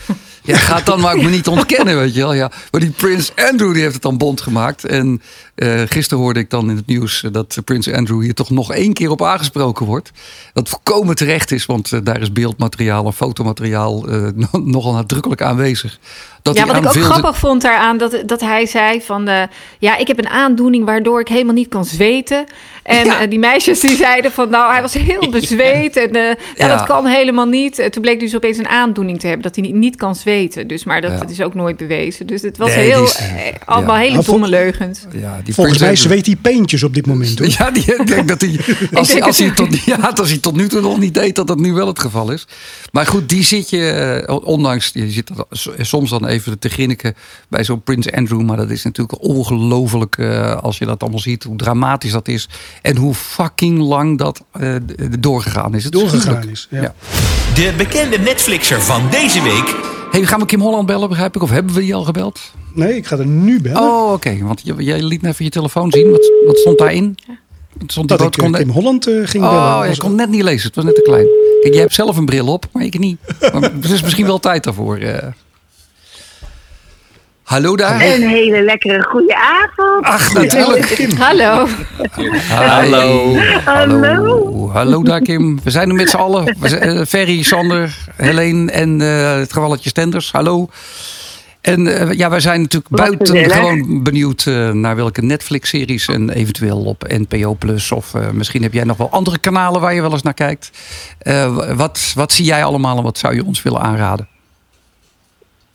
[0.49, 2.33] Ja, gaat dan maar ook me niet ontkennen, weet je wel.
[2.33, 2.51] Ja.
[2.71, 4.85] Maar die Prins Andrew die heeft het dan bond gemaakt.
[4.85, 5.21] En
[5.55, 8.93] uh, gisteren hoorde ik dan in het nieuws dat Prins Andrew hier toch nog één
[8.93, 10.11] keer op aangesproken wordt.
[10.53, 15.99] Dat volkomen terecht is, want uh, daar is beeldmateriaal en fotomateriaal uh, nogal nadrukkelijk aanwezig.
[16.41, 19.29] Dat ja, wat ik ook grappig vond daaraan, dat, dat hij zei van...
[19.79, 22.45] Ja, ik heb een aandoening waardoor ik helemaal niet kan zweten.
[22.89, 23.21] En ja.
[23.21, 25.95] uh, die meisjes die zeiden van, nou, hij was heel bezweet.
[25.95, 26.23] En uh,
[26.55, 27.87] ja, dat kan helemaal niet.
[27.91, 30.67] toen bleek dus opeens een aandoening te hebben, dat hij niet, niet kan zweten.
[30.67, 32.27] Dus, maar dat, dat is ook nooit bewezen.
[32.27, 33.19] Dus het was nee, heel, is,
[33.65, 35.05] allemaal hele domme leugens.
[35.11, 37.47] Ja, die Volgens mij zweet hij peentjes op dit moment, hoor.
[37.59, 38.59] Ja, die, ik denk dat hij,
[38.93, 41.47] als, hij, als, hij tot, ja, als hij tot nu toe nog niet deed, dat
[41.47, 42.47] dat nu wel het geval is.
[42.91, 45.31] Maar goed, die zit je, ondanks, je zit
[45.79, 47.15] soms dan even te grinniken
[47.49, 48.41] bij zo'n Prins Andrew.
[48.41, 51.43] Maar dat is natuurlijk ongelooflijk uh, als je dat allemaal ziet.
[51.43, 52.49] Hoe dramatisch dat is.
[52.81, 54.75] En hoe fucking lang dat uh,
[55.19, 55.83] doorgegaan is.
[55.83, 56.81] Het doorgegaan is, ja.
[56.81, 56.93] ja.
[57.53, 59.75] De bekende Netflixer van deze week.
[60.11, 61.41] Hey, gaan we Kim Holland bellen, begrijp ik?
[61.41, 62.51] Of hebben we die al gebeld?
[62.73, 63.81] Nee, ik ga er nu bellen.
[63.81, 64.13] Oh, oké.
[64.13, 64.43] Okay.
[64.43, 66.11] Want jij liet me even je telefoon zien.
[66.11, 67.17] Wat, wat stond daarin?
[67.87, 69.87] Stond dat ik kon Kim Holland uh, ging oh, bellen.
[69.87, 70.67] Oh, ik kon net niet lezen.
[70.67, 71.27] Het was net te klein.
[71.61, 73.17] Kijk, jij hebt zelf een bril op, maar ik niet.
[73.53, 74.99] Maar er is misschien wel tijd daarvoor.
[74.99, 75.17] Uh.
[77.49, 78.01] Hallo daar.
[78.01, 80.05] Een hele lekkere goede avond.
[80.05, 80.85] Ach, natuurlijk.
[80.85, 81.17] Kim.
[81.17, 81.67] Hallo.
[82.49, 83.35] Hallo.
[83.65, 84.69] Hallo.
[84.69, 85.59] Hallo daar, Kim.
[85.63, 86.55] We zijn er met z'n allen.
[86.61, 90.31] Uh, Ferry, Sander, Helene en uh, het gevalletje Stenders.
[90.31, 90.69] Hallo.
[91.61, 96.83] En uh, ja, wij zijn natuurlijk buiten gewoon benieuwd uh, naar welke Netflix-series en eventueel
[96.83, 97.91] op NPO Plus.
[97.91, 100.71] Of uh, misschien heb jij nog wel andere kanalen waar je wel eens naar kijkt.
[101.75, 104.27] wat, wat zie jij allemaal en wat zou je ons willen aanraden?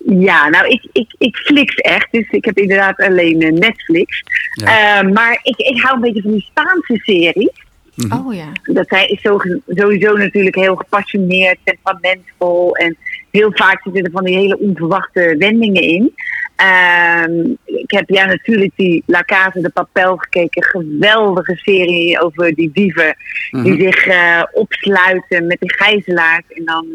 [0.06, 2.08] Ja, nou, ik, ik, ik flix echt.
[2.10, 4.22] Dus ik heb inderdaad alleen uh, Netflix.
[4.54, 5.02] Ja.
[5.02, 7.62] Uh, maar ik, ik hou een beetje van die Spaanse series.
[7.94, 8.26] Mm -hmm.
[8.26, 8.52] Oh ja.
[8.62, 12.76] Dat hij is zo, sowieso natuurlijk heel gepassioneerd, temperamentvol.
[12.76, 12.96] En
[13.30, 16.14] heel vaak zitten er van die hele onverwachte wendingen in.
[16.62, 20.64] Uh, ik heb ja natuurlijk die La Casa de Papel gekeken.
[20.64, 23.16] Geweldige serie over die dieven.
[23.50, 23.62] Mm -hmm.
[23.62, 26.44] Die zich uh, opsluiten met die gijzelaars.
[26.48, 26.86] En dan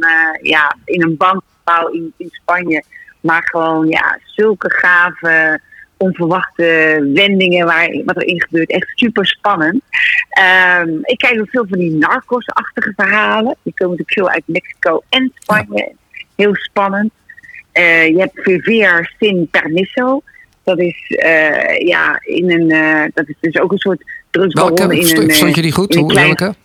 [0.42, 2.84] ja, in een bankgebouw in, in Spanje.
[3.20, 5.60] Maar gewoon, ja, zulke gave,
[5.98, 8.70] onverwachte wendingen waar, wat erin gebeurt.
[8.70, 9.82] Echt super spannend.
[10.84, 13.56] Um, ik kijk ook veel van die narcos-achtige verhalen.
[13.64, 15.92] Die komen natuurlijk veel uit Mexico en Spanje.
[16.36, 17.12] Heel spannend.
[17.74, 20.22] Uh, je hebt Vivier Sin Permiso.
[20.64, 24.96] Dat is, uh, ja, in een, uh, dat is dus ook een soort drugsbaron Welke,
[24.96, 25.32] in een...
[25.32, 25.96] Stond je die goed?
[25.96, 26.26] Hoe, klein...
[26.26, 26.56] welke?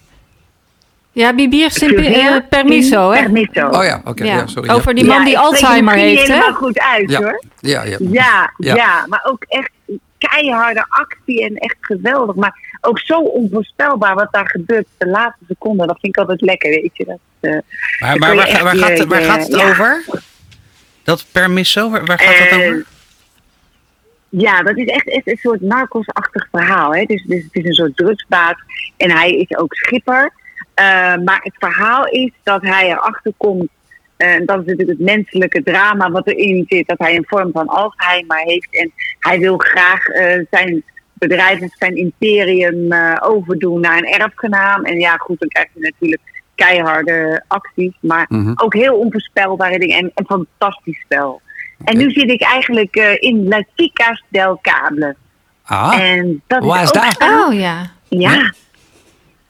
[1.14, 3.22] Ja, Bibier uh, Permiso, hè?
[3.22, 3.68] Permiso.
[3.68, 4.08] Oh ja, oké.
[4.08, 4.36] Okay, ja.
[4.36, 4.46] ja.
[4.46, 4.70] sorry.
[4.70, 6.34] Over die man ja, die Alzheimer heeft, hè?
[6.34, 7.18] helemaal goed uit, ja.
[7.18, 7.42] hoor.
[7.60, 7.96] Ja, ja.
[8.00, 8.74] Ja, ja.
[8.74, 9.70] ja, maar ook echt
[10.18, 12.34] keiharde actie en echt geweldig.
[12.34, 15.86] Maar ook zo onvoorspelbaar wat daar gebeurt de laatste seconde.
[15.86, 17.04] Dat vind ik altijd lekker, weet je.
[17.04, 17.58] Dat, uh,
[18.00, 20.04] maar maar waar, waar, gaat, waar gaat het over?
[21.02, 22.84] Dat Permiso, waar, waar gaat het uh, over?
[24.28, 26.94] Ja, dat is echt, echt een soort narcos-achtig verhaal.
[26.94, 27.04] Hè?
[27.04, 28.56] Dus, dus het is een soort drugsbaas
[28.96, 30.32] en hij is ook schipper.
[30.80, 33.68] Uh, maar het verhaal is dat hij erachter komt,
[34.16, 37.50] en uh, dat is natuurlijk het menselijke drama wat erin zit, dat hij een vorm
[37.52, 38.76] van Alzheimer heeft.
[38.76, 40.82] En hij wil graag uh, zijn
[41.12, 44.84] bedrijf of zijn imperium uh, overdoen naar een erfgenaam.
[44.84, 46.22] En ja, goed, dan krijg je natuurlijk
[46.54, 48.52] keiharde acties, maar mm -hmm.
[48.56, 51.40] ook heel onvoorspelbare dingen en een fantastisch spel.
[51.78, 51.94] Okay.
[51.94, 55.16] En nu zit ik eigenlijk uh, in Las Chicas del Cable.
[55.62, 57.46] Ah, en dat waar is, is daar?
[57.46, 57.90] Oh ja.
[58.08, 58.52] Ja.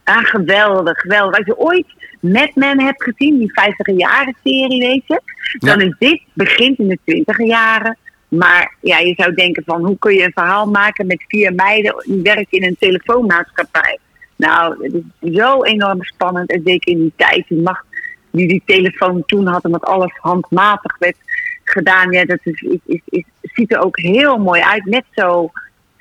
[0.04, 1.38] Ah, geweldig, geweldig.
[1.38, 1.86] Als je ooit
[2.20, 5.20] Mad Men hebt gezien, die 50 jaren serie, weet je,
[5.58, 5.86] dan ja.
[5.86, 7.96] is dit begint in de 20 jaren.
[8.28, 11.94] Maar ja, je zou denken van hoe kun je een verhaal maken met vier meiden
[12.06, 13.98] die werken in een telefoonmaatschappij.
[14.36, 16.50] Nou, het is zo enorm spannend.
[16.50, 17.84] En zeker in die tijd, die macht
[18.30, 21.16] die die telefoon toen had en dat alles handmatig werd
[21.64, 22.10] gedaan.
[22.10, 24.84] Ja, dat is, is, is, is, ziet er ook heel mooi uit.
[24.84, 25.50] Net zo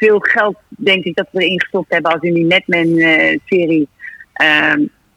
[0.03, 3.87] veel geld, denk ik, dat we erin gestopt hebben als in die Netman-serie
[4.41, 4.73] uh,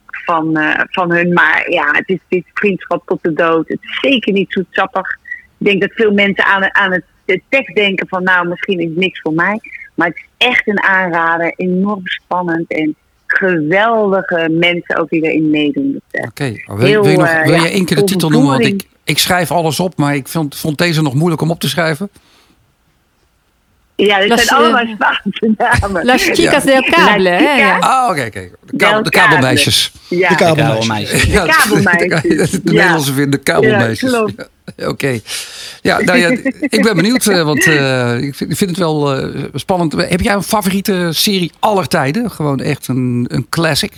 [0.09, 1.33] van, uh, van hun.
[1.33, 3.69] Maar ja, het is, is vriendschap tot de dood.
[3.69, 5.19] Het is zeker niet zoetsappig.
[5.59, 8.89] Ik denk dat veel mensen aan, aan het, de tekst denken van nou, misschien is
[8.89, 9.61] het niks voor mij.
[9.95, 11.53] Maar het is echt een aanrader.
[11.57, 12.97] Enorm spannend en
[13.27, 16.01] geweldige mensen ook die erin meedoen.
[16.11, 16.65] Oké, okay.
[16.67, 18.51] wil, wil, je nog, wil je één keer de titel noemen?
[18.51, 21.61] Want ik, ik schrijf alles op, maar ik vond, vond deze nog moeilijk om op
[21.61, 22.11] te schrijven.
[23.97, 26.05] Ja, dit Las, zijn allemaal Spaanse namen.
[26.05, 27.57] Las Chicas del Cable, hè?
[27.57, 27.79] Ja.
[27.79, 28.51] Ah, oké, oké.
[28.65, 29.93] De, kabel, de kabelmeisjes.
[30.09, 30.29] Ja.
[30.33, 31.25] De kabelmeisjes.
[31.25, 32.51] De kabelmeisjes.
[32.51, 34.11] De, de, de Nederlandse vinden de kabelmeisjes.
[34.11, 34.89] Ja, Oké.
[34.89, 35.23] Okay.
[35.83, 36.29] Ja, nou ja,
[36.61, 39.93] ik ben benieuwd, want uh, ik vind het wel uh, spannend.
[39.93, 42.31] Heb jij een favoriete serie aller tijden?
[42.31, 43.93] Gewoon echt een, een classic?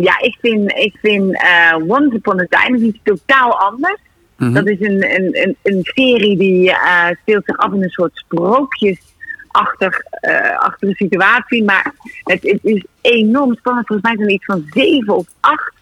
[0.00, 4.00] Ja, ik vind, ik vind eh, Once Upon a Time is iets totaal anders.
[4.36, 4.52] Mhm.
[4.52, 8.16] Dat is een, een, een, een serie die eh, speelt zich af in een soort
[8.16, 11.64] sprookjesachtig eh achtige situatie.
[11.64, 11.94] Maar
[12.24, 13.86] het, het is enorm spannend.
[13.86, 15.72] Volgens mij zijn er iets van zeven of acht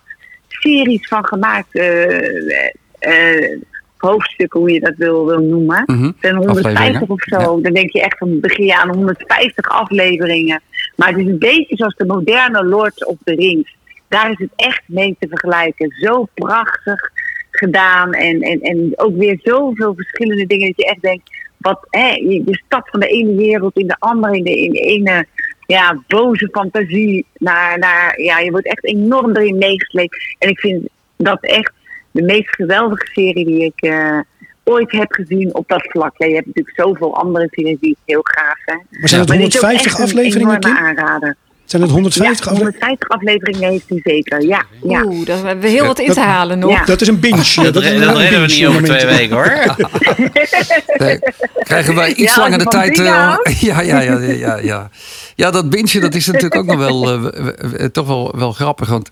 [0.48, 1.74] series van gemaakt.
[1.74, 3.58] eh,
[3.96, 5.84] hoofdstukken, hoe je dat wil, wil noemen.
[5.86, 7.10] Het zijn 150 Afleveringen.
[7.10, 7.60] of zo.
[7.60, 10.60] Dan denk je echt van begin je aan 150 afleveringen.
[10.96, 13.76] Maar het is een beetje zoals de moderne Lord of the Rings.
[14.08, 15.94] Daar is het echt mee te vergelijken.
[16.00, 17.10] Zo prachtig
[17.56, 18.12] gedaan.
[18.12, 21.30] En, en, en ook weer zoveel verschillende dingen dat je echt denkt.
[21.56, 24.72] Wat, hè, je, je stapt van de ene wereld in de andere, in de, in
[24.72, 25.26] de ene
[25.66, 27.26] ja, boze fantasie.
[27.38, 30.34] Naar, naar, ja, je wordt echt enorm erin meegesleept.
[30.38, 31.72] En ik vind dat echt
[32.10, 34.18] de meest geweldige serie die ik eh,
[34.64, 36.14] ooit heb gezien op dat vlak.
[36.16, 38.86] Ja, je hebt natuurlijk zoveel andere series die heel gaaf zijn.
[38.90, 41.36] Maar zijn Maar ook 150 echt een afleveringen, enorme aanrader.
[41.64, 42.80] Zijn het 150 ja, afleveringen?
[42.80, 44.42] 150 afleveringen heeft hij zeker.
[44.46, 45.02] Ja, ja.
[45.04, 46.70] Oeh, daar hebben we heel wat in dat- te halen nog.
[46.70, 46.84] Ja.
[46.84, 47.36] Dat is een binge.
[47.54, 49.52] Dat, dat is re- een dat redden we binge niet over twee weken hoor.
[50.98, 51.18] Nee,
[51.62, 52.98] krijgen wij iets langer de tijd.
[52.98, 53.04] eh,
[53.60, 54.90] ja, ja, ja, ja, ja, ja.
[55.34, 58.52] Ja, dat bintje, dat is natuurlijk ook nog wel, eh, w- w- toch wel, wel
[58.52, 58.88] grappig.
[58.88, 59.10] Want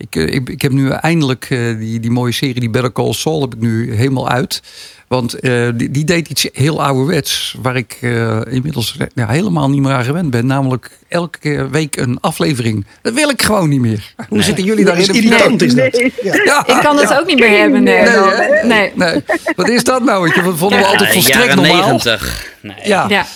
[0.00, 3.12] ik, eh, ik, ik heb nu eindelijk eh, die, die mooie serie, die Better Call
[3.12, 4.62] Saul, heb ik nu helemaal uit.
[5.08, 9.80] Want eh, die, die deed iets heel ouderwets, waar ik eh, inmiddels ja, helemaal niet
[9.80, 10.46] meer aan gewend ben.
[10.46, 12.86] Namelijk elke week een aflevering.
[13.02, 14.14] Dat wil ik gewoon niet meer.
[14.28, 15.24] Hoe zitten jullie Dat is daarin?
[15.24, 15.92] irritant, is dat.
[15.92, 16.12] Nee.
[16.22, 16.34] Ja.
[16.44, 17.18] Ja, Ik kan het ja.
[17.18, 17.82] ook niet meer hebben.
[17.82, 18.02] Nee.
[18.02, 18.30] Nee, Nee.
[18.30, 18.66] hè?
[18.66, 18.92] nee.
[18.94, 19.22] Nee,
[19.56, 20.34] wat is dat nou?
[20.42, 21.86] Dat vonden we altijd volstrekt jaren normaal.
[21.88, 22.46] 90.
[22.62, 22.74] Nee.
[22.84, 23.26] Ja.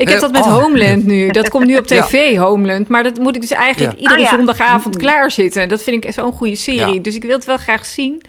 [0.00, 0.62] Ik heb Eh, dat met oh.
[0.62, 1.30] Homeland nu.
[1.30, 2.02] Dat komt nu op Ja.
[2.04, 2.88] tv, Homeland.
[2.88, 3.98] Maar dat moet ik dus eigenlijk Ja.
[3.98, 4.36] iedere Ah, ja.
[4.36, 5.68] zondagavond klaarzitten.
[5.68, 6.94] Dat vind ik zo'n goede serie.
[6.94, 7.00] Ja.
[7.02, 8.22] Dus ik wil het wel graag zien.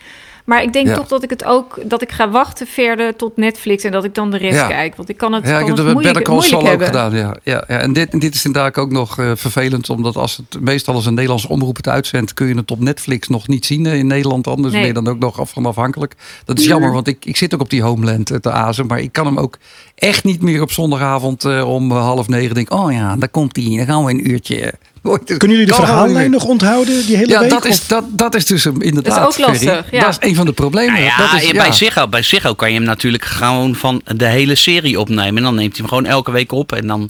[0.45, 0.95] Maar ik denk Ja.
[0.95, 4.15] toch dat ik het ook dat ik ga wachten verder tot Netflix en dat ik
[4.15, 4.67] dan de rest Ja.
[4.67, 4.95] kijk.
[4.95, 7.15] Want ik kan het, Ja, ik heb het moeilijk, Better Call Saul ook gedaan.
[7.15, 7.35] Ja.
[7.43, 7.77] Ja, ja.
[7.77, 9.89] En dit, dit is inderdaad ook nog eh, vervelend.
[9.89, 12.33] Omdat als het meestal als een Nederlandse omroep het uitzendt...
[12.33, 14.47] kun je het op Netflix nog niet zien eh, in Nederland.
[14.47, 14.81] Anders Nee.
[14.81, 16.15] ben je dan ook nog af van afhankelijk.
[16.45, 18.85] Dat is jammer, want ik, ik zit ook op die Homeland te azen.
[18.85, 19.57] Maar ik kan hem ook
[20.01, 23.55] echt niet meer op zondagavond eh, om eh, half negen denk Oh ja, daar komt
[23.55, 23.75] hij.
[23.77, 24.73] Dan gaan we een uurtje.
[25.25, 27.49] Kunnen jullie de verhaallijn nog onthouden die hele Ja, week?
[27.49, 29.15] dat is, Of- dat, dat is dus een- inderdaad.
[29.15, 29.65] Dat is ook Ferry.
[29.67, 29.99] lastig, ja.
[29.99, 30.93] Dat is een van de problemen.
[30.93, 34.25] Nou ja, dat is, bij, Ziggo, bij Ziggo kan je hem natuurlijk gewoon van de
[34.27, 35.37] hele serie opnemen.
[35.37, 36.71] En dan neemt hij hem gewoon elke week op.
[36.71, 37.09] En dan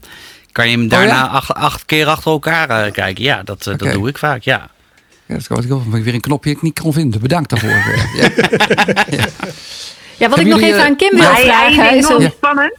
[0.52, 1.26] kan je hem daarna ja?
[1.26, 3.24] acht, acht keer achter elkaar eh, kijken.
[3.24, 4.70] Ja, dat, eh, dat doe ik vaak, ja.
[5.26, 5.64] Ja, dat kan
[5.96, 7.22] ik weer een knopje ik niet kon vinden.
[7.22, 7.70] Bedankt daarvoor.
[7.70, 8.06] eh.
[8.22, 8.30] ja.
[10.18, 11.98] Ja, wat Hebben ik nog even eh, aan Kim wil vragen.
[11.98, 12.30] is Ja.
[12.30, 12.78] spannend.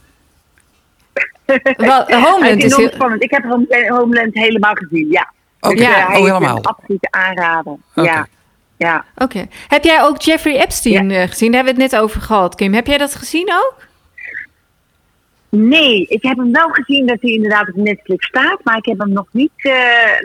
[1.77, 3.23] wel, Hij Homeland is heel, spannend.
[3.23, 5.33] Ik heb Home- Homeland helemaal gezien, ja.
[5.61, 6.07] Oké, Dus, eh, Ja.
[6.07, 6.61] oh helemaal.
[7.11, 7.73] aanrader.
[7.95, 8.03] Oké.
[8.03, 8.27] Ja.
[8.77, 9.05] Ja.
[9.17, 9.47] Oké.
[9.69, 11.53] Heb jij ook Jeffrey Epstein eh, gezien?
[11.53, 12.75] Daar hebben we het net over gehad, Kim.
[12.75, 13.75] Heb jij dat gezien ook?
[15.49, 18.99] Nee, ik heb hem wel gezien dat hij inderdaad op Netflix staat, maar ik heb
[18.99, 19.73] hem nog niet, eh,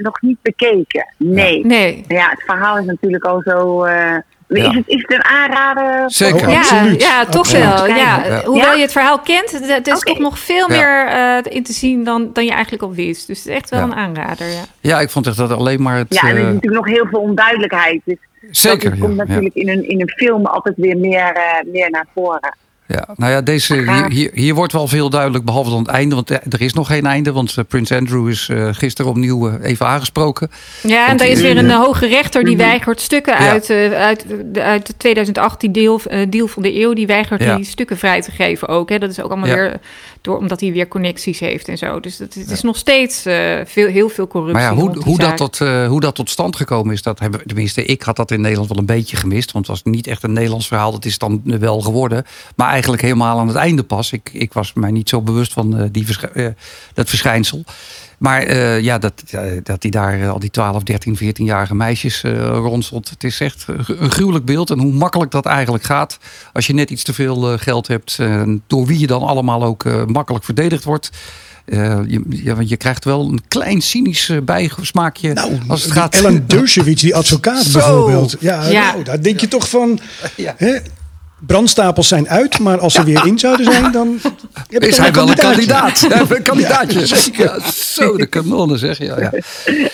[0.01, 1.13] nog niet bekeken.
[1.17, 1.65] Nee.
[1.65, 2.05] Nee.
[2.07, 3.83] Ja, het verhaal is natuurlijk al zo.
[3.83, 4.15] eh.
[4.47, 6.11] Is, het, is het een aanrader?
[6.11, 6.39] Zeker.
[6.39, 7.01] voor- Oh, Ja, absoluut.
[7.01, 7.87] ja, toch wel.
[7.87, 7.95] Ja.
[7.95, 8.41] Ja.
[8.45, 8.73] Hoewel Ja?
[8.73, 10.75] je het verhaal kent, het, het is toch nog veel Ja.
[10.77, 11.07] meer
[11.47, 13.27] eh, in te zien dan, dan je eigenlijk al wist.
[13.27, 13.85] Dus het is echt wel Ja.
[13.85, 14.47] een aanrader.
[14.47, 14.61] Ja.
[14.81, 16.13] Ja, ik vond echt dat alleen maar het...
[16.13, 18.01] Ja, en er is eh, natuurlijk nog heel veel onduidelijkheid.
[18.05, 18.15] Dus
[18.51, 19.27] zeker, dat komt ja, ja.
[19.27, 22.55] natuurlijk in, een, in een film altijd weer meer, eh, meer naar voren.
[22.87, 26.15] Ja, nou ja, deze, hier, hier, wordt wel veel duidelijk, behalve dan het einde.
[26.15, 29.57] Want eh, er is nog geen einde, want eh, Prins Andrew is eh, gisteren opnieuw
[29.59, 30.51] even aangesproken.
[30.83, 32.65] Ja, en daar is weer een hoge rechter die Mhm.
[32.65, 33.49] weigert stukken Ja.
[33.49, 36.93] uit, uit, de, uit de 2018 deal, deal van de eeuw.
[36.93, 37.55] Die weigert Ja.
[37.55, 38.89] die stukken vrij te geven ook.
[38.89, 38.97] Hè.
[38.99, 39.55] Dat is ook allemaal Ja.
[39.55, 39.79] weer
[40.27, 41.99] door, omdat hij weer connecties heeft en zo.
[41.99, 44.63] Dus het, het is nog steeds eh, veel, heel veel corruptie.
[44.63, 47.45] Maar ja, hoe, hoe, dat tot, eh, hoe dat tot stand gekomen is, dat hebben,
[47.45, 49.51] tenminste, ik had dat in Nederland wel een beetje gemist.
[49.51, 52.25] Want het was niet echt een Nederlands verhaal, dat is dan wel geworden.
[52.55, 54.11] Maar eigenlijk helemaal aan het einde pas.
[54.11, 56.05] Ik, ik was mij niet zo bewust van eh, die
[56.93, 57.63] dat verschijnsel.
[58.17, 59.13] Maar eh, ja, dat,
[59.63, 63.09] dat hij daar eh, al die 12, 13, 14-jarige meisjes eh ronselt.
[63.09, 64.69] Het is echt een gruwelijk beeld.
[64.69, 66.17] En hoe makkelijk dat eigenlijk gaat.
[66.53, 68.17] Als je net iets te veel eh, geld hebt.
[68.19, 71.09] eh, door wie je dan allemaal ook eh, makkelijk verdedigd wordt.
[71.65, 75.91] Eh, je, ja, want je krijgt wel een klein cynisch eh, bijsmaakje Nou, als het
[75.91, 76.15] die gaat.
[76.15, 77.79] Ellen Dershowitz, die advocaat Zo.
[77.79, 78.35] bijvoorbeeld.
[78.39, 78.91] Ja, Ja.
[78.91, 79.99] Nou, daar denk je toch van...
[80.35, 80.53] Ja.
[80.57, 80.77] Hè,
[81.39, 84.19] brandstapels zijn uit, maar als ze weer in zouden zijn, dan...
[84.69, 85.99] heb Is hij wel een kandidaat?
[86.09, 87.31] Ja, een kandidaatje.
[87.33, 88.97] Ja, zo, de kanonnen zeg.
[88.97, 89.31] Ja, ja.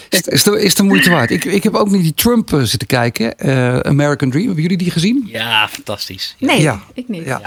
[0.10, 1.32] Is, is, de, is de moeite waard.
[1.32, 3.38] Ik, ik heb ook niet die Trump eh, zitten kijken.
[3.38, 4.46] Eh, American Dream.
[4.46, 5.24] Hebben jullie die gezien?
[5.32, 6.36] Ja, fantastisch.
[6.40, 6.80] Nee, Ja.
[6.94, 7.26] ik niet.
[7.26, 7.42] Ja.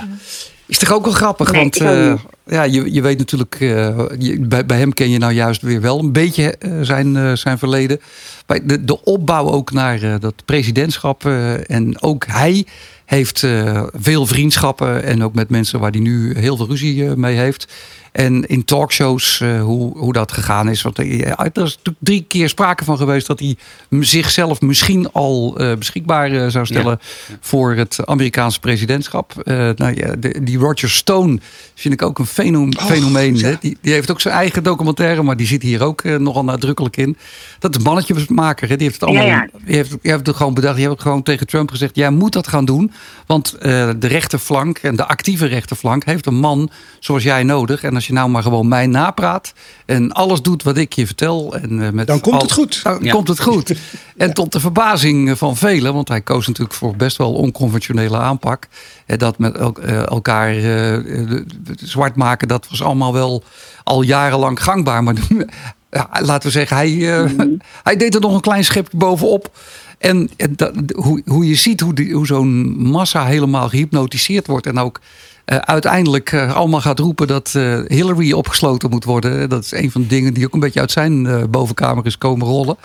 [0.67, 1.53] Is toch ook wel grappig?
[1.53, 2.15] Nee, want eh,
[2.47, 5.81] ja, je, je weet natuurlijk, eh, je- bij, bij hem ken je nou juist weer
[5.81, 8.01] wel een beetje zijn, zijn verleden.
[8.47, 11.25] Bij de, de opbouw ook naar dat presidentschap.
[11.27, 12.67] eh, en ook hij
[13.07, 15.03] heeft eh, veel vriendschappen.
[15.03, 17.73] En ook met mensen waar hij nu heel veel ruzie eh, mee heeft.
[18.17, 20.83] En in talkshows uh, hoe, hoe dat gegaan is.
[20.83, 23.57] Want uh, er is natuurlijk drie keer sprake van geweest dat hij
[23.91, 27.37] zichzelf misschien al uh, beschikbaar zou stellen ja.
[27.41, 29.33] voor het Amerikaanse presidentschap.
[29.45, 31.39] nou ja, de, die Roger Stone
[31.75, 33.37] vind ik ook een fenom oh, fenomeen.
[33.37, 33.57] Ja.
[33.61, 37.17] Die, die heeft ook zijn eigen documentaire, maar die zit hier ook nogal nadrukkelijk in.
[37.59, 38.69] Dat is een mannetjesmaker.
[38.69, 38.77] Hè?
[38.77, 39.27] Die heeft het allemaal.
[39.27, 40.77] Ja, die heeft, die heeft het gewoon bedacht.
[40.77, 42.93] Die heeft gewoon tegen Trump gezegd: jij moet dat gaan doen.
[43.27, 47.83] Want de rechterflank en de actieve rechterflank heeft een man zoals jij nodig.
[47.83, 49.53] En als je nou maar gewoon mij napraat
[49.87, 51.57] en alles doet wat ik je vertel.
[51.57, 52.83] En uh, met dan komt het goed.
[52.83, 53.13] Dan ja.
[53.13, 53.75] komt het goed.
[54.17, 58.69] En tot de verbazing van velen, want hij koos natuurlijk voor best wel onconventionele aanpak.
[59.07, 61.41] En dat met el uh, elkaar uh,
[61.77, 63.45] zwart maken, dat was allemaal wel
[63.85, 65.03] al jarenlang gangbaar.
[65.03, 65.15] Maar
[65.91, 66.91] ja, laten we zeggen, hij,
[67.37, 67.61] mm.
[67.83, 69.51] hij deed er nog een klein schepje bovenop.
[69.99, 74.67] En, en dat, hoe, hoe je ziet hoe, die, hoe zo'n massa helemaal gehypnotiseerd wordt.
[74.67, 75.01] En ook
[75.47, 79.49] uh, uiteindelijk uh, allemaal gaat roepen dat uh, Hillary opgesloten moet worden.
[79.49, 82.47] Dat is een van de dingen die ook een beetje uit zijn bovenkamer is komen
[82.47, 82.77] rollen.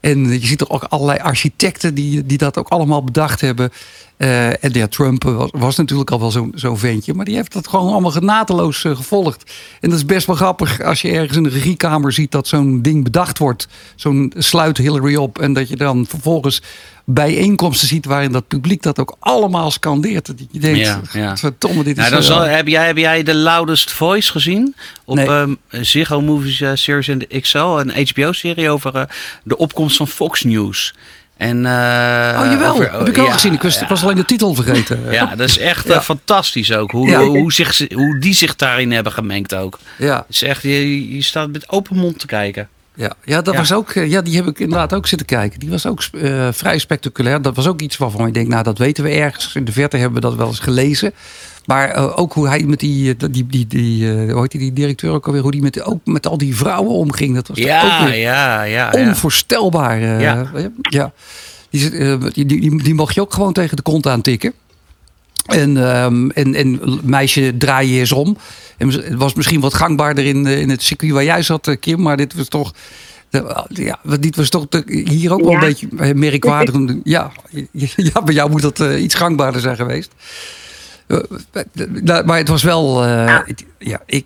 [0.00, 3.70] En je ziet er ook allerlei architecten die, die dat ook allemaal bedacht hebben.
[4.18, 7.14] Uh, en ja, Trump was, was natuurlijk al wel zo'n zo ventje.
[7.14, 9.52] Maar die heeft dat gewoon allemaal genateloos uh, gevolgd.
[9.80, 12.82] En dat is best wel grappig als je ergens in de regiekamer ziet dat zo'n
[12.82, 13.68] ding bedacht wordt.
[13.94, 15.38] Zo'n sluit Hillary op.
[15.38, 16.62] En dat je dan vervolgens
[17.04, 20.26] bijeenkomsten ziet waarin dat publiek dat ook allemaal scandeert.
[20.26, 21.36] Dat je denkt, ja, ja.
[21.36, 22.12] verdomme, dit nou, is...
[22.12, 24.74] Dan zal, heb, jij, heb jij de Loudest Voice gezien?
[25.04, 25.28] Op nee.
[25.28, 27.58] um, Ziggo Movies uh, Series in de XL.
[27.58, 29.08] Een HBO-serie over
[29.44, 30.94] de opkomst van Fox News.
[31.36, 33.52] En, uh, oh jawel, over, heb ik ook ja, gezien.
[33.52, 33.86] Ik was, ja.
[33.86, 35.00] was, alleen de titel vergeten.
[35.10, 36.02] Ja, dat is echt ja.
[36.02, 36.90] fantastisch ook.
[36.90, 39.78] Hoe, hoe, hoe, zich, hoe die zich daarin hebben gemengd ook.
[39.98, 40.16] Ja.
[40.16, 42.68] Het is echt, je, je staat met open mond te kijken.
[42.94, 45.58] Ja, ja, dat was ook, ja, die heb ik inderdaad ook zitten kijken.
[45.58, 47.42] Die was ook uh, vrij spectaculair.
[47.42, 49.54] Dat was ook iets waarvan ik denk, nou, dat weten we ergens.
[49.54, 51.12] In de verte hebben we dat wel eens gelezen.
[51.66, 54.72] Maar uh, ook hoe hij met die, die, die, die uh, hoe heet die, die
[54.72, 57.34] directeur ook alweer, hoe die met, ook met al die vrouwen omging.
[57.34, 60.00] Dat was ja, ook ja, ja, onvoorstelbaar.
[60.00, 60.50] Uh, ja.
[60.80, 61.12] ja.
[61.70, 64.52] Die, die, die, die mocht je ook gewoon tegen de kont aantikken.
[65.46, 68.36] En, um, en, en meisje, draai je eens om.
[68.76, 72.02] En het was misschien wat gangbaarder in, in het circuit waar jij zat, Kim.
[72.02, 72.72] Maar dit was toch...
[73.68, 75.56] Ja, dit was toch hier ook wel ja.
[75.56, 76.74] een beetje merkwaardig.
[77.04, 77.32] Ja,
[78.12, 80.10] ja, bij jou moet dat uh, iets gangbaarder zijn geweest.
[81.06, 83.44] Uh, maar het was wel uh, ja.
[83.78, 84.24] ja, ik,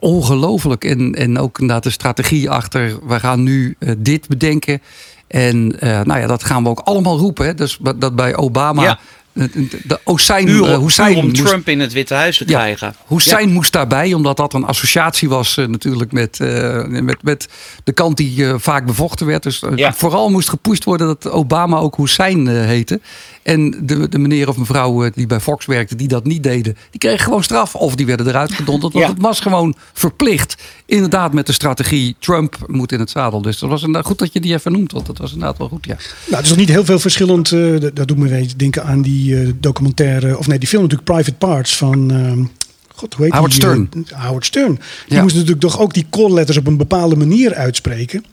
[0.00, 0.84] ongelooflijk.
[0.84, 2.98] En, en ook inderdaad de strategie achter.
[3.08, 4.82] We gaan nu dit bedenken.
[5.26, 7.46] En nou ja, dat gaan we ook allemaal roepen.
[7.46, 7.54] Hè.
[7.54, 8.82] Dus dat bij Obama...
[8.82, 8.98] Ja
[9.38, 12.86] de Hussein, uur, Hussein om moest, Trump in het Witte Huis te krijgen.
[12.86, 13.52] Ja, Hussein ja.
[13.52, 17.48] moest daarbij, omdat dat een associatie was uh, natuurlijk met, uh, met, met
[17.84, 19.42] de kant die uh, vaak bevochten werd.
[19.42, 19.92] Dus ja.
[19.92, 23.00] vooral moest gepusht worden dat Obama ook Hussein heette.
[23.42, 27.00] En de, de meneer of mevrouw die bij Fox werkte, die dat niet deden, die
[27.00, 27.74] kregen gewoon straf.
[27.74, 28.92] Of die werden eruit gedonderd.
[28.92, 30.62] Want het was gewoon verplicht.
[30.86, 33.42] Inderdaad met de strategie Trump moet in het zadel.
[33.42, 34.92] Dus dat was inderdaad goed dat je die even noemt.
[34.92, 35.96] Want dat was inderdaad wel goed, ja.
[36.24, 37.50] Nou, het is nog niet heel veel verschillend.
[37.94, 41.76] dat doet me denken aan die uh, documentaire, of nee, die film natuurlijk Private Parts
[41.76, 42.12] van.
[42.12, 42.46] Uh,
[42.94, 43.88] God, hoe heet Howard die, Stern.
[44.14, 44.80] Howard Stern.
[45.06, 45.22] Die ja.
[45.22, 48.24] moest natuurlijk toch ook die call letters op een bepaalde manier uitspreken.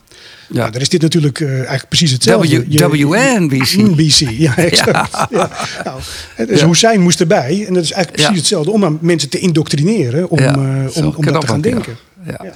[0.49, 0.57] Ja.
[0.59, 2.65] Nou, daar is dit natuurlijk uh, eigenlijk precies hetzelfde.
[2.67, 3.75] W, WNBC.
[3.91, 5.11] NBC, ja, exact.
[5.11, 5.27] Ja.
[5.31, 5.49] ja.
[5.83, 5.99] Nou,
[6.47, 6.67] dus ja.
[6.67, 7.65] Hussein moest erbij.
[7.67, 8.71] En dat is eigenlijk precies hetzelfde.
[8.71, 10.29] Om aan mensen te indoctrineren.
[10.29, 11.97] Om, uh, om, om dat te gaan denken.
[12.25, 12.53] Ja.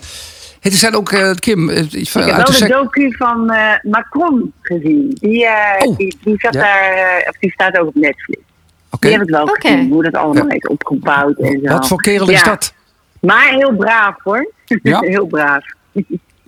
[0.59, 1.69] Het zijn ook, uh, Kim...
[1.69, 5.17] Uh, ik heb wel de docu van uh, Macron gezien.
[5.19, 5.47] Die,
[5.79, 6.61] oh, die, die, zat ja.
[6.61, 8.41] daar, of die staat ook op Netflix.
[8.89, 9.09] Okay.
[9.09, 9.71] Die heb ik wel okay.
[9.71, 10.53] gezien, hoe dat allemaal ja.
[10.53, 11.73] is opgebouwd en zo.
[11.73, 12.73] Wat voor kerel is dat?
[13.21, 14.51] Maar heel braaf hoor.
[14.65, 14.99] Ja?
[15.15, 15.65] heel braaf.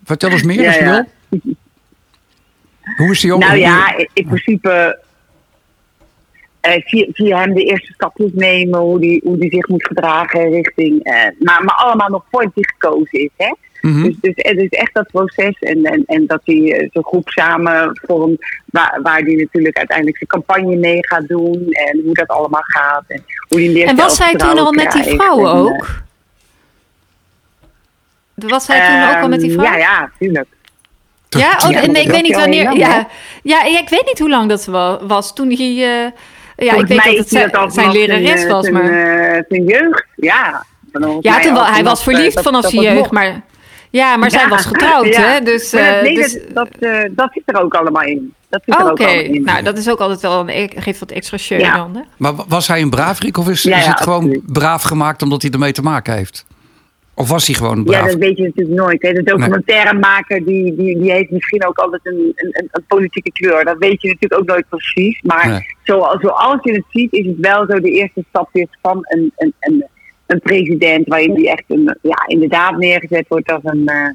[0.04, 1.06] Vertel eens meer als je wil.
[2.97, 3.39] Hoe is die ook?
[3.39, 5.00] Nou ja, in principe...
[6.67, 9.88] Uh, zie, zie je hem de eerste stapjes nemen, hoe die, hoe die zich moet
[9.88, 11.04] gedragen richting...
[11.39, 13.54] maar, maar allemaal nog voordat hij gekozen is, hè?
[13.81, 14.03] Mm -hmm.
[14.03, 17.99] dus, dus het is echt dat proces en, en, en dat hij zo'n groep samen
[18.07, 22.63] vormt waar, waar hij natuurlijk uiteindelijk zijn campagne mee gaat doen en hoe dat allemaal
[22.63, 23.03] gaat.
[23.07, 26.01] En, hoe die en was hij toen al met die vrouwen ook?
[28.35, 29.79] Was hij toen um, ook al met die vrouwen?
[29.79, 30.47] Ja, ja, tuurlijk.
[31.29, 32.77] Ja, oh, ja, nee, ik weet niet wanneer.
[32.77, 33.07] Ja,
[33.43, 34.65] ja, ik weet niet hoe lang dat
[35.01, 36.03] was toen hij.
[36.05, 36.11] Uh,
[36.55, 39.43] ja, ik weet dat het zijn, dat zijn lerares was, zijn, maar.
[39.49, 40.65] Zijn jeugd, ja.
[41.19, 43.41] Ja, toen hij was verliefd dat, vanaf zijn jeugd, maar.
[43.91, 45.21] Ja, maar ja, zij was getrouwd, ja.
[45.21, 45.39] hè?
[45.39, 46.34] Dus, uh, nee, dus...
[46.34, 48.34] dat, dat, uh, dat zit er ook allemaal in.
[48.67, 49.27] Oké, okay.
[49.27, 51.77] nou dat is ook altijd wel een, geeft wat extra show ja.
[51.77, 51.95] dan.
[51.95, 52.01] Hè?
[52.17, 54.54] Maar was hij een braafrik of is, ja, is het gewoon absoluut.
[54.54, 56.45] braaf gemaakt omdat hij ermee te maken heeft?
[57.13, 58.04] Of was hij gewoon braaf?
[58.04, 59.01] Ja, dat weet je natuurlijk nooit.
[59.01, 59.13] Hè.
[59.13, 63.65] De documentairemaker die, die, die heeft misschien ook altijd een, een, een, politieke kleur.
[63.65, 65.22] Dat weet je natuurlijk ook nooit precies.
[65.22, 65.76] Maar nee.
[65.84, 69.32] zoals, zoals je het ziet is het wel zo de eerste stap is van een,
[69.36, 69.86] een, een
[70.32, 74.09] een president waarin die echt een, ja, inderdaad neergezet wordt als een, eh,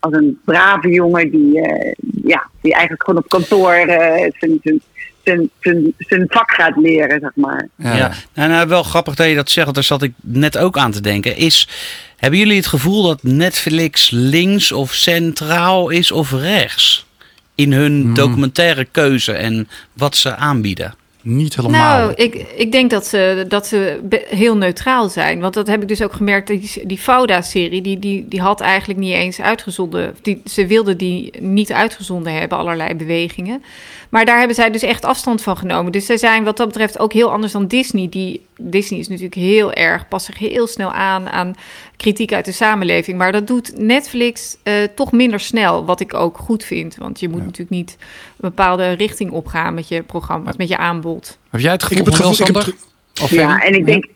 [0.00, 1.92] als een brave jongen die, eh,
[2.24, 4.80] ja, die eigenlijk gewoon op kantoor eh, zijn, zijn,
[5.24, 7.68] zijn, zijn, zijn vak gaat leren, zeg maar.
[7.76, 10.78] Ja, Nou, nou, wel grappig dat je dat zegt, want daar zat ik net ook
[10.78, 11.36] aan te denken.
[11.36, 11.68] Is,
[12.16, 17.06] hebben jullie het gevoel dat Netflix links of centraal is of rechts?
[17.54, 20.94] In hun documentaire keuze en wat ze aanbieden?
[21.28, 21.98] Niet helemaal.
[21.98, 25.40] Nou, ik, ik denk dat ze, dat ze heel neutraal zijn.
[25.40, 26.46] Want dat heb ik dus ook gemerkt.
[26.46, 30.16] Die, die Fauda-serie, die, die, die had eigenlijk niet eens uitgezonden.
[30.22, 33.62] Die, ze wilden die niet uitgezonden hebben, allerlei bewegingen.
[34.10, 35.92] Maar daar hebben zij dus echt afstand van genomen.
[35.92, 38.08] Dus zij zijn wat dat betreft ook heel anders dan Disney.
[38.08, 41.54] Die, Disney is natuurlijk heel erg, past zich heel snel aan aan
[41.96, 43.18] kritiek uit de samenleving.
[43.18, 46.96] Maar dat doet Netflix eh, toch minder snel, wat ik ook goed vind.
[46.96, 51.38] Want je moet natuurlijk niet een bepaalde richting opgaan met je programma's, met je aanbod.
[51.50, 52.82] Heb jij het Ik gevoel heb het van gevoel, ik heb Sander?
[53.12, 54.06] het Of Ja, en ik denk,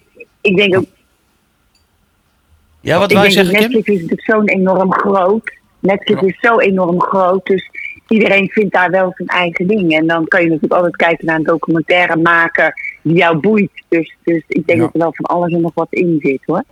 [0.40, 0.84] ik denk ook
[2.80, 3.70] Ja, wat ik wij zeggen, Kim?
[3.70, 5.58] Netflix is natuurlijk zo'n enorm groot.
[5.78, 7.68] Netflix is zo enorm groot, dus
[8.10, 9.92] iedereen vindt daar wel zijn eigen ding.
[9.96, 13.70] En dan kan je natuurlijk altijd kijken naar een documentaire maken die jou boeit.
[13.88, 14.84] Dus, dus ik denk Ja.
[14.84, 16.62] dat er wel van alles en nog wat in zit hoor.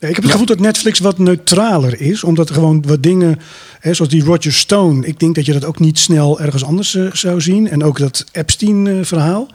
[0.00, 2.24] Ja, ik heb het gevoel dat Netflix wat neutraler is.
[2.24, 3.38] Omdat er gewoon wat dingen,
[3.80, 5.06] hè, zoals die Roger Stone.
[5.06, 7.68] Ik denk dat je dat ook niet snel ergens anders eh, zou zien.
[7.70, 9.48] En ook dat Epstein-verhaal.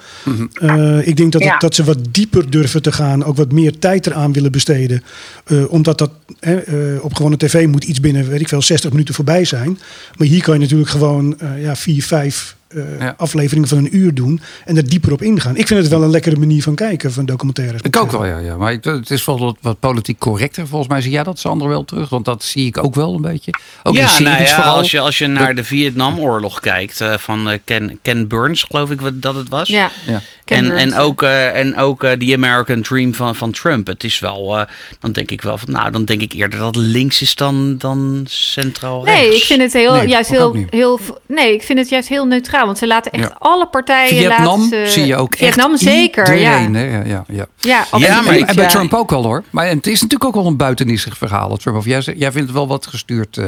[1.04, 1.58] ik denk dat, het- Ja.
[1.58, 3.24] dat ze wat dieper durven te gaan.
[3.24, 5.04] Ook wat meer tijd eraan willen besteden.
[5.46, 8.92] Eh, omdat dat hè, eh, op gewone tv moet iets binnen, weet ik veel, 60
[8.92, 9.80] minuten voorbij zijn.
[10.18, 13.14] Maar hier kan je natuurlijk gewoon eh, ja, vier, vijf eh, Ja.
[13.18, 14.42] afleveringen van een uur doen.
[14.66, 15.56] En er dieper op ingaan.
[15.58, 17.82] Ik vind het wel een lekkere manier van kijken van documentaires.
[17.82, 18.38] Ik ook wel, ja.
[18.38, 18.58] ja.
[18.58, 20.68] Maar ik- het is wel wat, wat politiek correcter.
[20.68, 22.10] Volgens mij zie jij dat, Sander, wel terug.
[22.10, 23.52] Want dat zie ik ook wel een beetje.
[23.84, 24.76] Ook in ja, series nou ja, vooral.
[24.76, 28.92] als je, als je naar de Vietnamoorlog kijkt eh, van eh, Ken, Ken Burns, geloof
[28.92, 29.68] ik wat- dat het was.
[29.70, 30.22] Ja, Ja.
[30.46, 30.82] Ken En, Burns.
[30.82, 33.88] en ook, eh, en ook eh, die American Dream van, van Trump.
[33.88, 34.66] Het is wel, eh,
[35.00, 38.26] dan denk ik wel van, nou, dan denk ik eerder dat links is dan, dan
[38.30, 39.22] centraal rechts.
[39.22, 42.26] Nee, ik vind het heel, Nee, juist heel, heel, nee, ik vind het juist heel
[42.26, 42.54] neutraal.
[42.66, 43.36] Want ze laten echt Ja.
[43.40, 44.18] alle partijen.
[44.18, 46.52] Vietnam laten ze- zie je ook Vietnam echt zeker, ja.
[46.60, 46.80] hè?
[46.80, 47.24] Ja, ja, ja.
[47.28, 48.70] Ja, Ja, absoluut, maar ik- en bij ja.
[48.70, 49.44] Trump ook wel hoor.
[49.50, 51.58] Maar het is natuurlijk ook wel een buitenissig verhaal.
[51.58, 51.78] Trump.
[51.78, 53.38] Of jij, jij vindt het wel wat gestuurd.
[53.38, 53.48] eh,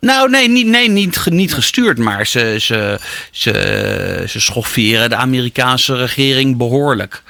[0.00, 2.98] Nou, nee, niet, nee, niet, niet gestuurd, maar ze, ze,
[3.30, 7.22] ze, ze schofferen de Amerikaanse regering behoorlijk.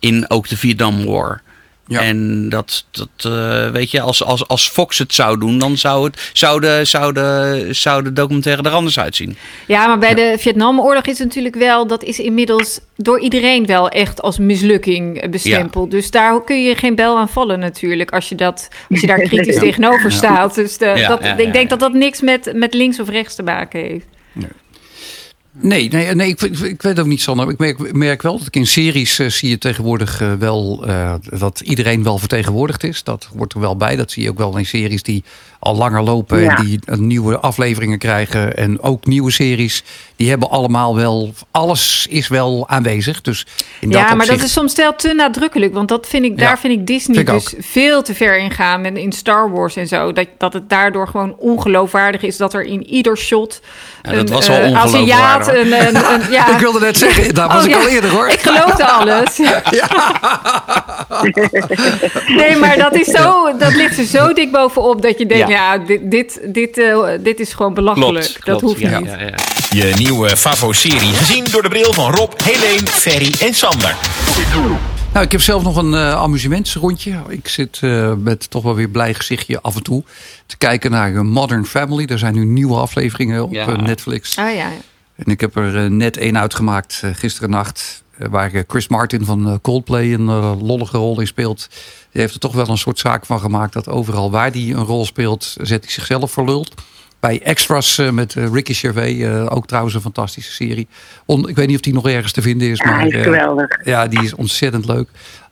[0.00, 1.42] In ook de Vietnam War.
[1.88, 2.00] Ja.
[2.00, 6.04] En dat, dat eh, weet je, als, als, als Fox het zou doen, dan zou,
[6.04, 9.36] het, zou, de, zou, de, zou de documentaire er anders uitzien.
[9.66, 13.88] Ja, maar bij de Vietnamoorlog is het natuurlijk wel, dat is inmiddels door iedereen wel
[13.88, 15.90] echt als mislukking bestempeld.
[15.90, 19.20] Dus daar kun je geen bel aan vallen natuurlijk, als je, dat, als je daar
[19.28, 20.54] kritisch tegenover staat.
[20.54, 23.80] Dus de, dat, ik denk dat dat niks met, met links of rechts te maken
[23.80, 24.06] heeft.
[24.32, 24.48] Nee,
[25.60, 27.48] nee, nee ik, ik, ik weet ook niet, Sander.
[27.48, 31.14] Ik merk, merk wel dat ik in series eh, zie je tegenwoordig eh, wel eh,
[31.38, 33.02] dat iedereen wel vertegenwoordigd is.
[33.02, 33.96] Dat wordt er wel bij.
[33.96, 35.24] Dat zie je ook wel in series die
[35.58, 36.56] al langer lopen Ja.
[36.56, 38.56] en die nieuwe afleveringen krijgen.
[38.56, 39.84] En ook nieuwe series.
[40.16, 41.34] Die hebben allemaal wel.
[41.50, 43.20] Alles is wel aanwezig.
[43.20, 43.46] Dus
[43.80, 45.74] in ja, dat maar dat is soms wel te nadrukkelijk.
[45.74, 48.38] Want dat vind ik, Ja, daar vind ik Disney vind ik dus veel te ver
[48.38, 48.84] in gaan.
[48.84, 50.12] En in Star Wars en zo.
[50.12, 53.60] Dat, dat het daardoor gewoon ongeloofwaardig is dat er in ieder shot.
[54.02, 56.48] Ja, dat een, was eh, ongeloofwaardig, Aziat, een, een, een- ja.
[56.54, 57.80] Ik wilde net zeggen, daar was Oh, ik ja.
[57.80, 58.28] al eerder hoor.
[58.28, 59.38] Ik geloofde alles.
[62.36, 65.78] nee, maar dat, is zo, dat ligt er zo dik bovenop dat je denkt, ja,
[65.78, 68.24] dit, dit, dit, eh, dit is gewoon belachelijk.
[68.24, 68.62] Klopt, dat klopt.
[68.62, 69.08] hoeft ja, niet.
[69.10, 69.34] ja, ja.
[69.70, 73.94] Je nieuwe Favo-serie gezien door de bril van Rob, Helene, Ferry en Sander.
[75.12, 77.12] Nou, ik heb zelf nog een eh, amusementsrondje.
[77.28, 80.02] Ik zit eh, met toch wel weer blij gezichtje af en toe
[80.46, 82.04] te kijken naar Modern Family.
[82.06, 83.76] Er zijn nu nieuwe afleveringen op Ja.
[83.76, 84.36] Netflix.
[84.38, 84.66] Oh ja.
[85.18, 88.04] En ik heb er eh, net één uitgemaakt uh, gisteren nacht.
[88.18, 90.24] Uh, waar Chris Martin van Coldplay een
[90.62, 91.68] lollige rol in speelt.
[92.10, 93.72] Die heeft er toch wel een soort zaak van gemaakt.
[93.72, 96.66] Dat overal waar hij een rol speelt, zet hij zichzelf voor lul.
[97.20, 99.48] Bij Extras met Ricky Gervais.
[99.48, 100.88] ook trouwens een fantastische serie.
[101.26, 102.78] On, ik weet niet of die nog ergens te vinden is.
[102.78, 103.78] Ja, maar, hij is geweldig.
[103.84, 105.08] ja, die is ontzettend leuk.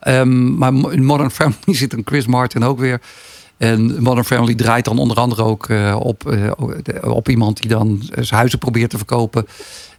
[0.08, 3.00] Um, maar in Modern Family zit een Chris Martin ook weer.
[3.56, 6.50] En Modern Family draait dan onder andere ook uh, op, uh,
[7.00, 9.46] op iemand die dan zijn huizen probeert te verkopen.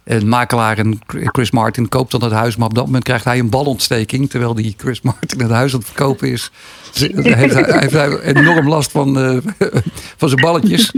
[0.04, 3.38] Een makelaar en Chris Martin koopt dan het huis, maar op dat moment krijgt hij
[3.38, 4.30] een balontsteking.
[4.30, 6.50] Terwijl die Chris Martin het huis aan het verkopen is.
[6.92, 9.38] heeft hij, heeft enorm last van, uh,
[10.18, 10.92] van zijn balletjes.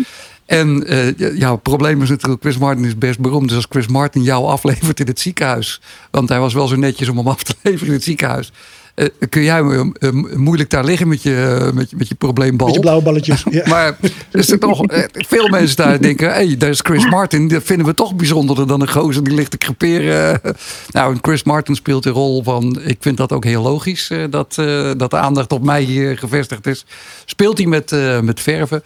[0.47, 3.49] En uh, ja, het probleem is natuurlijk, Chris Martin is best beroemd.
[3.49, 5.81] Dus als Chris Martin jou aflevert in het ziekenhuis.
[6.11, 8.53] Want hij was wel zo netjes om hem af te leveren in het ziekenhuis.
[8.95, 12.67] Eh, kun jij eh, eh, moeilijk daar liggen met je, met je, met je probleembal.
[12.67, 13.45] Met je blauwe balletjes.
[13.51, 13.69] Ja.
[13.71, 13.97] Maar
[14.31, 14.83] er zijn toch
[15.13, 16.29] veel mensen daar denken...
[16.29, 17.49] hé, hey, daar is Chris Martin.
[17.49, 20.41] Dat vinden we toch bijzonderder dan een gozer die ligt te creperen.
[20.91, 22.81] Nou, en Chris Martin speelt de rol van...
[22.85, 24.55] ik vind dat ook heel logisch, dat,
[24.97, 26.85] dat de aandacht op mij hier gevestigd is.
[27.25, 28.83] Speelt hij met, met verven.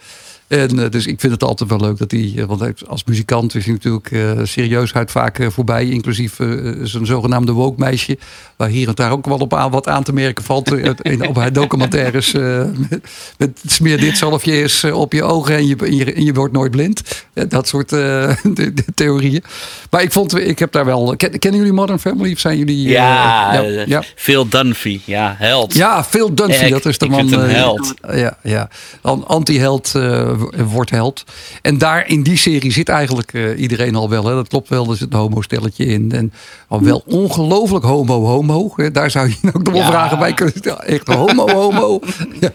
[0.47, 3.55] En eh, dus ik vind het altijd wel leuk dat hij, eh, want als muzikant
[3.55, 6.35] is hij natuurlijk eh, serieusheid vaak voorbij, inclusief
[6.83, 8.17] zijn zogenaamde woke meisje,
[8.55, 11.35] waar hier en daar ook wel op aan, wat aan te merken valt in, op
[11.35, 12.31] haar documentaires.
[12.31, 12.99] met,
[13.37, 16.53] met smeer dit zalfje eens op je ogen en je, en je, en je wordt
[16.53, 17.01] nooit blind.
[17.47, 19.43] Dat soort de- de theorieën.
[19.89, 21.13] Maar ik vond, ik heb daar wel.
[21.17, 22.31] Ken- kennen jullie Modern Family?
[22.31, 22.87] Of zijn jullie?
[22.89, 24.03] Ja, ja, ja.
[24.15, 24.99] Phil Dunphy.
[25.05, 25.73] Ja, held.
[25.73, 27.29] Ja, Phil Dunphy, Ik- dat is de man.
[27.33, 27.93] held.
[28.13, 28.69] Ja, ja.
[29.01, 29.91] An- Anti-held
[30.67, 31.23] wordt held.
[31.61, 34.25] En daar in die serie zit eigenlijk eh, iedereen al wel.
[34.25, 34.33] Hè.
[34.33, 36.11] Dat klopt wel, er zit een homo-stelletje in.
[36.11, 36.33] En
[36.67, 38.73] al wel ongelooflijk homo-homo.
[38.91, 39.87] Daar zou je ook nog wel Ja.
[39.89, 40.85] vragen bij kunnen stellen.
[40.87, 41.99] Echt homo-homo.
[42.41, 42.49] ja.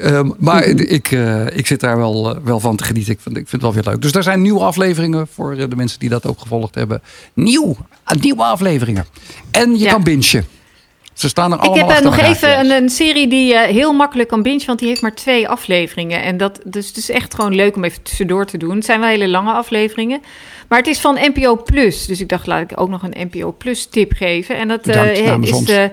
[0.00, 3.12] Ehm, maar ik, eh, ik zit daar wel, eh, wel van te genieten.
[3.12, 4.02] Ik vind, ik vind het wel weer leuk.
[4.02, 7.02] Dus daar zijn nieuwe afleveringen voor eh, de mensen die dat ook gevolgd hebben.
[7.34, 9.06] Nieuw, eh, nieuwe afleveringen.
[9.50, 9.90] En je Ja.
[9.90, 10.44] kan bingen.
[11.12, 13.92] Ze staan er Ik allemaal heb eh, nog even een, een serie die je heel
[13.92, 16.22] makkelijk kan bingen, want die heeft maar twee afleveringen.
[16.22, 18.74] En dat dus het is echt gewoon leuk om even tussendoor te doen.
[18.74, 20.22] Het zijn wel hele lange afleveringen.
[20.68, 22.06] Maar het is van NPO Plus.
[22.06, 24.56] Dus ik dacht, laat ik ook nog een NPO Plus tip geven.
[24.56, 25.66] En dat eh, Bedankt is ons.
[25.66, 25.90] de.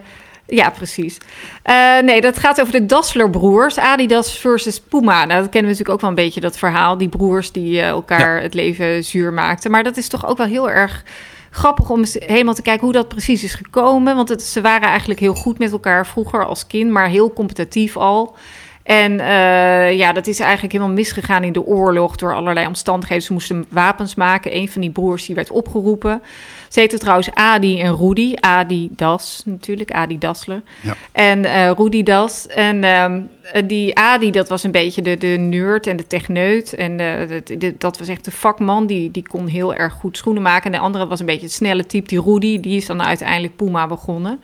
[0.48, 1.18] Ja, precies.
[1.64, 5.26] Eh, nee, dat gaat over de Dassler broers, Adidas versus Puma.
[5.26, 6.98] Nou, dat kennen we natuurlijk ook wel een beetje, dat verhaal.
[6.98, 9.72] Die broers die eh, elkaar het leven zuur maakten.
[9.72, 11.04] Maar dat is toch ook wel heel erg
[11.50, 14.16] grappig om eens helemaal te kijken hoe dat precies is gekomen.
[14.16, 17.98] Want het, ze waren eigenlijk heel goed met elkaar vroeger als kind, maar heel competitief
[17.98, 18.36] al.
[18.84, 23.24] En eh, ja, dat is eigenlijk helemaal misgegaan in de oorlog door allerlei omstandigheden.
[23.24, 24.56] Ze moesten wapens maken.
[24.56, 26.22] Een van die broers die werd opgeroepen.
[26.70, 28.34] Ze heten trouwens Adi en Rudy.
[28.40, 30.62] Adi Das natuurlijk, Adi Dassler.
[30.82, 30.96] Ja.
[31.12, 32.48] En eh Rudy Das.
[32.48, 33.22] En ehm,
[33.68, 36.74] die Adi, dat was een beetje de, de nerd en de techneut.
[36.74, 37.42] En eh,
[37.78, 38.88] dat was echt de vakman.
[38.88, 40.66] Die, die kon heel erg goed schoenen maken.
[40.66, 42.08] En de andere was een beetje het snelle type.
[42.08, 44.42] Die Rudy, die is dan uiteindelijk Puma begonnen.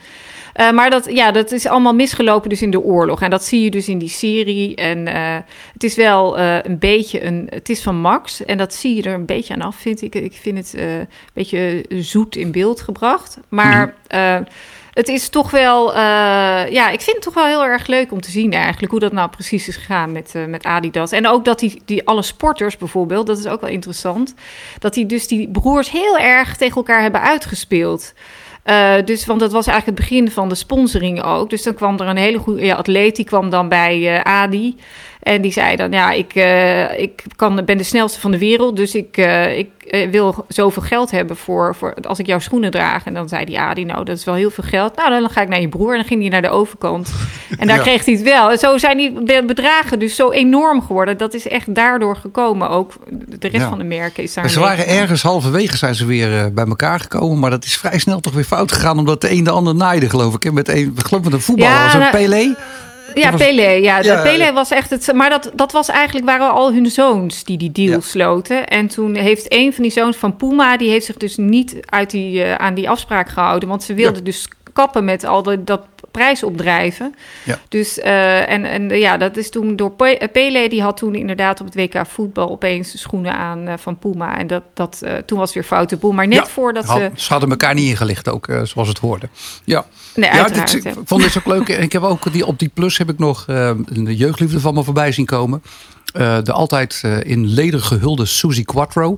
[0.55, 3.21] Eh, maar dat, ja, dat is allemaal misgelopen dus in de oorlog.
[3.21, 4.75] En dat zie je dus in die serie.
[4.75, 5.37] En eh,
[5.73, 7.47] het is wel eh, een beetje een...
[7.49, 8.45] Het is van Max.
[8.45, 10.15] En dat zie je er een beetje aan af, vind ik.
[10.15, 13.37] Ik vind het een beetje zoet in beeld gebracht.
[13.49, 13.93] Maar...
[14.07, 14.37] eh,
[14.93, 15.95] het is toch wel,
[16.69, 19.11] ja, ik vind het toch wel heel erg leuk om te zien eigenlijk hoe dat
[19.11, 21.11] nou precies is gegaan met, met Adidas.
[21.11, 24.33] En ook dat die, die alle sporters bijvoorbeeld, dat is ook wel interessant,
[24.79, 28.13] dat die dus die broers heel erg tegen elkaar hebben uitgespeeld.
[28.65, 31.49] Eh, dus, want dat was eigenlijk het begin van de sponsoring ook.
[31.49, 34.75] Dus dan kwam er een hele goede ja, atleet, die kwam dan bij eh, Adi.
[35.25, 38.75] En die zei dan, ja, ik, eh, ik kan, ben de snelste van de wereld,
[38.75, 42.71] dus ik, eh, ik eh, wil zoveel geld hebben voor, voor als ik jouw schoenen
[42.71, 43.05] draag.
[43.05, 44.95] En dan zei die Adi, nou, dat is wel heel veel geld.
[44.95, 45.91] Nou, dan ga ik naar je broer.
[45.91, 47.09] En dan ging hij naar de overkant.
[47.59, 47.81] En daar Ja.
[47.81, 48.51] kreeg hij het wel.
[48.51, 51.17] En zo zijn die be- bedragen dus zo enorm geworden.
[51.17, 52.69] Dat is echt daardoor gekomen.
[52.69, 52.93] Ook
[53.39, 53.69] de rest Ja.
[53.69, 54.49] van de merken is daar...
[54.49, 57.39] Ze waren ergens halverwege zijn ze weer bij elkaar gekomen.
[57.39, 58.97] Maar dat is vrij snel toch weer fout gegaan.
[58.99, 60.43] Omdat de een de ander naaide, geloof ik.
[60.43, 60.51] hè.
[60.51, 61.73] Met een, ik geloof met een voetballer.
[61.73, 62.55] Ja, een nou, Pelé.
[63.13, 63.69] Ja, was- Pelé.
[63.69, 65.11] Ja, was echt het.
[65.13, 67.99] Maar dat, dat was eigenlijk waren al hun zoons die die deal Ja.
[67.99, 68.67] sloten.
[68.67, 72.09] En toen heeft een van die zoons van Puma, die heeft zich dus niet uit
[72.09, 73.69] die, eh, aan die afspraak gehouden.
[73.69, 74.23] Want ze wilden Ja.
[74.23, 77.15] dus kappen met al de, dat prijsopdrijven.
[77.43, 77.59] Ja.
[77.69, 81.15] Dus eh, en, en ja, dat is toen door Pe- eh, Pelé, die had toen
[81.15, 84.37] inderdaad op het WK voetbal opeens de schoenen aan eh, van Puma.
[84.37, 86.11] En dat, dat, toen was weer foute boel.
[86.11, 87.11] Maar net Ja, voordat had- ze.
[87.15, 89.29] Ze hadden elkaar niet ingelicht, ook zoals het hoorde.
[89.63, 91.67] Ja, Nee, ja dit, ik vond dit ook leuk.
[91.67, 94.83] Ik heb ook die, op die plus heb ik nog eh, een jeugdliefde van me
[94.83, 95.63] voorbij zien komen.
[96.13, 99.17] Eh, de altijd eh, in leder gehulde Suzy Quattro.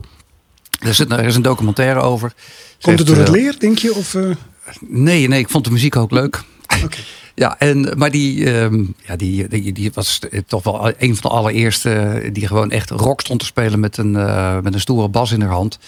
[0.80, 2.32] Er, zit, er is een documentaire over.
[2.38, 3.93] Ze Komt het door het leer, denk je?
[3.95, 4.22] Of, eh,
[4.88, 6.43] Nee, nee, ik vond de muziek ook leuk.
[7.39, 11.36] Ja, en, maar die, ehm, ja, die, die, die was toch wel een van de
[11.36, 15.32] allereerste die gewoon echt rock stond te spelen met een, eh, met een stoere bas
[15.32, 15.80] in haar hand.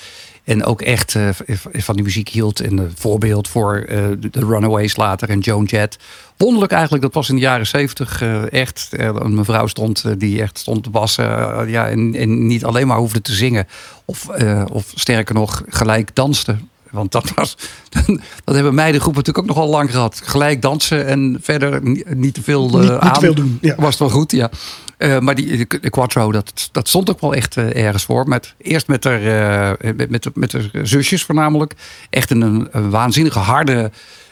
[0.43, 1.29] En ook echt eh,
[1.73, 2.59] van die muziek hield.
[2.59, 5.97] En een voorbeeld voor eh, de Runaways later en Joan Jett.
[6.37, 8.87] Wonderlijk eigenlijk, dat was in de jaren zeventig echt.
[8.91, 11.25] een mevrouw stond die echt stond te bassen.
[11.69, 13.67] ja, en, en niet alleen maar hoefde te zingen.
[14.05, 14.27] Of,
[14.71, 16.57] of sterker nog, gelijk danste.
[16.91, 17.57] Want dat was.
[18.43, 20.21] Dat hebben meidengroepen natuurlijk ook nogal lang gehad.
[20.23, 23.19] Gelijk dansen en verder ni- niet te veel eh, Niet- niet te aan.
[23.19, 23.75] veel doen, ja.
[23.77, 24.49] Was het wel goed, ja.
[24.97, 28.27] Eh, maar die de, de Quattro, dat, dat stond ook wel echt eh, ergens voor.
[28.27, 29.21] Met, eerst met haar,
[29.79, 31.73] eh, met, met, met haar zusjes voornamelijk.
[32.09, 33.89] Echt een, een waanzinnige harde eh,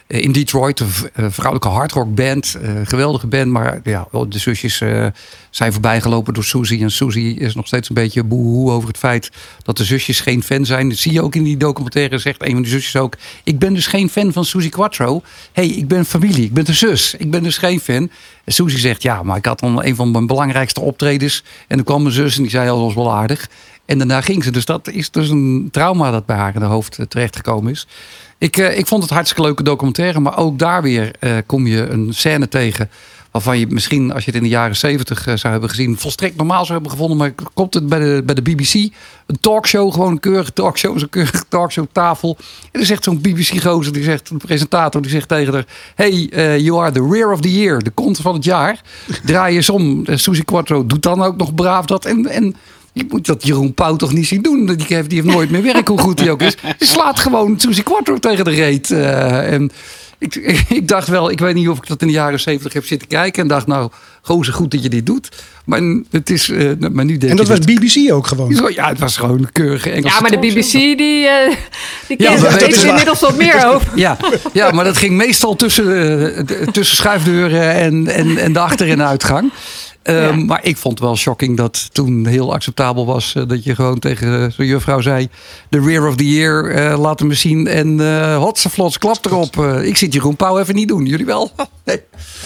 [0.07, 0.79] in Detroit.
[0.79, 2.57] Een eh, vrouwelijke hardrockband.
[2.61, 3.51] eh, geweldige band.
[3.51, 5.05] Maar ja, de zusjes eh,
[5.49, 6.81] zijn voorbijgelopen door Suzy.
[6.81, 9.31] En Suzy is nog steeds een beetje boehoe over het feit
[9.63, 10.89] dat de zusjes geen fan zijn.
[10.89, 12.17] Dat zie je ook in die documentaire.
[12.17, 13.13] Zegt een van de zusjes ook.
[13.43, 15.21] Ik ben dus geen fan van Suzy Quattro.
[15.51, 16.43] hey, ik ben familie.
[16.43, 17.15] Ik ben de zus.
[17.17, 18.09] Ik ben dus geen fan.
[18.43, 21.43] En Suzy zegt ja, maar ik had dan een van mijn belangrijkste optredens.
[21.67, 23.49] En dan kwam mijn zus en die zei al, was wel aardig.
[23.87, 24.51] En daarna ging ze.
[24.51, 27.87] Dus dat is dus een trauma dat bij haar in haar hoofd eh, terechtgekomen is.
[28.37, 30.19] Ik, eh, ik vond het hartstikke leuke documentaire.
[30.19, 32.89] Maar ook daar weer eh, kom je een scène tegen.
[33.31, 36.65] Waarvan je misschien, als je het in de jaren zeventig zou hebben gezien, volstrekt normaal
[36.65, 37.17] zou hebben gevonden.
[37.17, 38.73] Maar komt het bij de, bij de BBC?
[38.73, 42.37] Een talkshow, gewoon een keurige talkshow, zo'n keurige talkshowtafel.
[42.71, 45.65] En er zegt zo'n BBC-gozer, die zegt, een presentator, die zegt tegen haar:
[45.95, 46.11] Hey,
[46.61, 48.81] you are the rear of the year, de kont van het jaar.
[49.25, 50.03] Draai eens om.
[50.05, 52.05] Uh, Suzy Quattro doet dan ook nog braaf dat.
[52.05, 52.55] En, en
[52.97, 54.65] je moet dat Jeroen Pauw toch niet zien doen.
[54.65, 56.55] Die heeft, die heeft nooit meer werk, hoe goed hij ook is.
[56.79, 58.89] Die slaat gewoon Suzy Quattro tegen de reet.
[58.89, 59.71] Uh, en
[60.19, 60.35] ik,
[60.69, 63.07] ik, dacht wel, ik weet niet of ik dat in de jaren zeventig heb zitten
[63.07, 63.41] kijken.
[63.41, 63.89] En dacht, nou,
[64.21, 65.29] gozer, goed dat je dit doet.
[65.65, 65.81] Maar
[66.11, 68.73] het is, uh, maar nu denk En dat was BBC ook gewoon?
[68.73, 71.29] Ja, het was gewoon een keurige Engelse Ja, maar de BBC, die, uh,
[72.07, 73.87] die ja, er inmiddels wat meer over.
[73.95, 74.17] Ja,
[74.53, 76.39] ja, maar dat ging meestal tussen, uh,
[76.71, 79.51] tussen schuifdeuren en, en, en de achter- en uitgang.
[80.09, 80.45] Um, ja.
[80.45, 83.99] Maar ik vond het wel shocking dat toen heel acceptabel was uh, dat je gewoon
[83.99, 85.29] tegen zo'n juffrouw zei:
[85.69, 87.67] The rear of the year, uh, laat hem zien.
[87.67, 89.57] En uh, hotseflots, klap erop.
[89.81, 91.05] ik zit Jeroen Pauw even niet doen.
[91.05, 91.51] Jullie wel?
[91.85, 92.01] nee.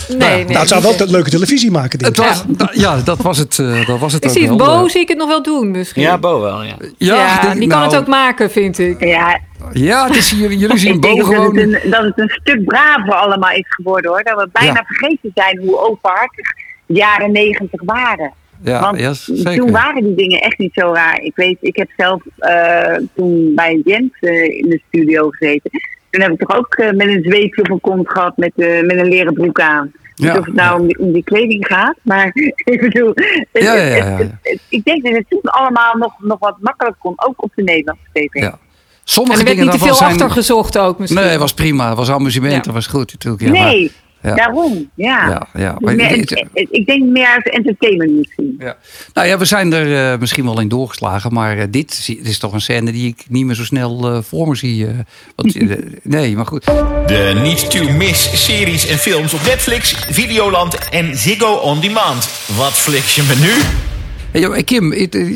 [0.09, 1.99] Nee, nee, nou, het zou wel dat leuke televisie maken.
[1.99, 2.69] Denk het was, ja.
[2.73, 3.55] ja, dat was het.
[3.87, 4.57] dat was het ik ook zie wel.
[4.57, 6.01] Bo zie ik het nog wel doen misschien.
[6.01, 6.75] Ja, Bo wel, ja.
[6.97, 9.03] Ja, ja denk, die kan nou, het ook maken, vind ik.
[9.03, 9.39] Ja,
[9.73, 11.57] ja, het is, jullie, jullie zien Bo dat gewoon...
[11.57, 14.23] Het een, dat het een stuk braver allemaal is geworden, hoor.
[14.23, 14.83] Dat we bijna ja.
[14.87, 16.53] vergeten zijn hoe openhartig
[16.93, 18.33] jaren negentig waren.
[18.63, 19.55] Ja, Want zeker.
[19.55, 21.21] toen waren die dingen echt niet zo raar.
[21.21, 25.71] Ik weet, ik heb zelf uh, toen bij Jens uh, in de studio gezeten.
[26.09, 28.95] Toen heb ik toch ook uh, met een zweepje op mijn kont gehad met, met
[28.95, 29.91] een leren broek aan.
[30.15, 30.79] Ja, of het nou ja.
[30.79, 32.31] om, die, om, die, kleding gaat, maar
[32.73, 33.13] ik bedoel,
[33.51, 37.13] ja, het, het, het, ik denk dat het toen allemaal nog, nog wat makkelijker kon,
[37.15, 38.41] ook op de Nederlandse tv.
[38.41, 38.59] Ja.
[39.03, 40.11] Sommige en er werd dingen niet te veel zijn...
[40.11, 41.21] achter gezocht ook misschien.
[41.21, 41.87] Nee, het was prima.
[41.87, 43.43] Het was amusement, dat was goed natuurlijk.
[43.43, 43.91] Ja, nee, maar...
[44.21, 44.35] Ja.
[44.35, 45.27] Daarom, ja.
[45.27, 45.75] ja, ja.
[45.79, 48.55] Maar, meer, het, ik denk meer als entertainment misschien.
[48.59, 48.77] Ja.
[49.13, 52.39] Nou ja, we zijn er uh, misschien wel in doorgeslagen, maar uh, dit, dit, is
[52.39, 54.87] toch een scène die ik niet meer zo snel uh, voor me zie.
[55.35, 55.57] Want,
[56.03, 56.65] nee, maar goed.
[56.65, 62.29] De niet to miss series en films op Netflix, Videoland en Ziggo On Demand.
[62.57, 63.89] Wat fliks je me nu?
[64.31, 64.89] Hey, Kim,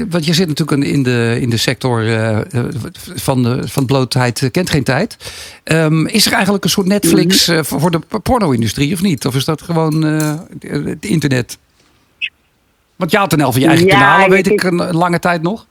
[0.10, 2.39] want je zit natuurlijk in de, in de sector uh,
[3.16, 5.18] van, de, van blootheid kent geen tijd.
[5.64, 9.26] Um, is er eigenlijk een soort Netflix uh, voor de porno-industrie of niet?
[9.26, 10.02] Of is dat gewoon
[10.62, 11.58] het internet?
[12.96, 15.66] Want je had een van je eigen ja, kanalen, weet ik, een lange tijd nog.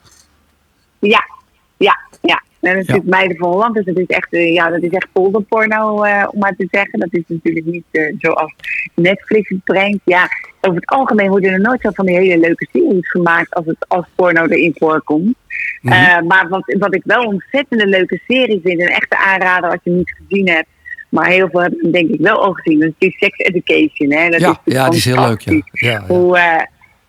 [0.98, 1.28] Ja,
[1.76, 2.42] ja, ja.
[2.64, 3.00] En dat is ja.
[3.04, 6.38] Meiden van Holland, dus dat is echt, uh, ja, dat is echt polderporno, uh, om
[6.38, 7.00] maar te zeggen.
[7.00, 8.54] Dat is natuurlijk niet uh, zoals
[8.94, 10.00] Netflix het brengt.
[10.04, 10.28] Ja,
[10.60, 13.88] over het algemeen worden er nooit zo van die hele leuke series gemaakt als, het,
[13.88, 15.34] als porno erin voorkomt.
[15.80, 16.26] Mm -hmm.
[16.26, 19.90] maar wat, wat ik wel een ontzettende leuke serie vind, een echte aanrader als je
[19.90, 20.68] hem niet gezien hebt.
[21.08, 22.80] Maar heel veel hebben denk ik wel al gezien.
[22.80, 24.12] Dat is Sex Education.
[24.12, 24.28] Hè?
[24.30, 25.40] Dat ja, is ja, die is heel leuk.
[25.40, 25.62] Ja.
[25.72, 26.38] Ja, Hoe,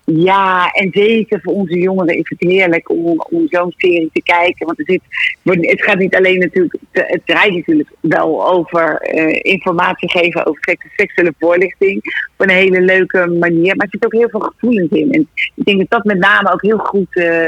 [0.06, 4.66] ja, en zeker voor onze jongeren is het heerlijk om, om zo'n serie te kijken.
[4.66, 5.02] Want er zit,
[5.44, 11.34] het gaat niet alleen natuurlijk, het draait natuurlijk wel over uh, informatie geven over seksuele
[11.40, 11.96] voorlichting.
[12.38, 13.76] Op een hele leuke manier.
[13.76, 15.12] Maar er zit ook heel veel gevoelens in.
[15.12, 17.46] En ik denk dat dat met name ook heel goed uh,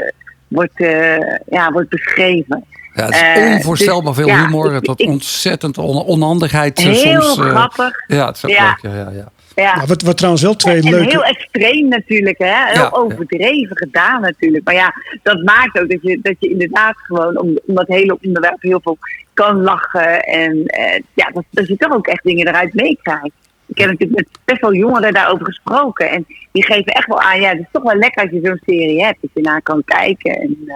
[0.48, 2.66] wordt, uh, ja, wordt beschreven.
[2.94, 4.74] Ja, het is onvoorstelbaar dus, veel ja, humor.
[4.74, 6.80] Het wordt ontzettend on onhandigheid.
[6.80, 8.04] Heel soms, grappig.
[8.08, 8.78] ja, het is ook ja.
[8.82, 8.94] leuk.
[8.94, 9.64] Ja, ja, ja.
[9.64, 9.76] Ja.
[9.76, 11.06] Nou, wat, wat trouwens wel twee en, leuke...
[11.06, 12.66] En heel extreem natuurlijk, hè?
[12.66, 14.64] heel Ja, overdreven gedaan natuurlijk.
[14.66, 14.94] Maar ja,
[15.24, 18.80] dat maakt ook dat je, dat je inderdaad gewoon om, om dat hele onderwerp heel
[18.84, 18.98] veel
[19.34, 20.24] kan lachen.
[20.24, 23.32] En eh, ja, dat, dat je toch ook echt dingen eruit meekrijgt.
[23.66, 26.10] Ik heb natuurlijk met best wel jongeren daarover gesproken.
[26.10, 28.62] En die geven echt wel aan, ja, het is toch wel lekker als je zo'n
[28.66, 29.18] serie hebt.
[29.22, 30.36] Dat je naar kan kijken.
[30.36, 30.74] En uh,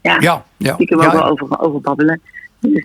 [0.00, 0.76] ja, Ja, ja.
[0.76, 2.20] die kunnen we Ja, ook wel over, over babbelen.
[2.60, 2.84] Dus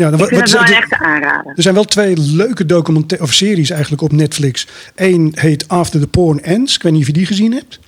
[0.00, 1.52] Ja, dan, ik vind het wel wat- een echte aanrader.
[1.56, 4.66] er zijn wel twee leuke documentaire of series eigenlijk op Netflix.
[4.94, 6.74] Eén heet After the Porn Ends.
[6.74, 7.80] Ik weet niet of je die gezien hebt.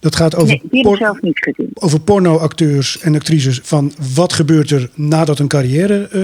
[0.00, 1.18] Dat gaat over, Nee, por-
[1.74, 3.60] over pornoacteurs en actrices.
[3.62, 6.20] Van wat gebeurt er nadat een carrière eh,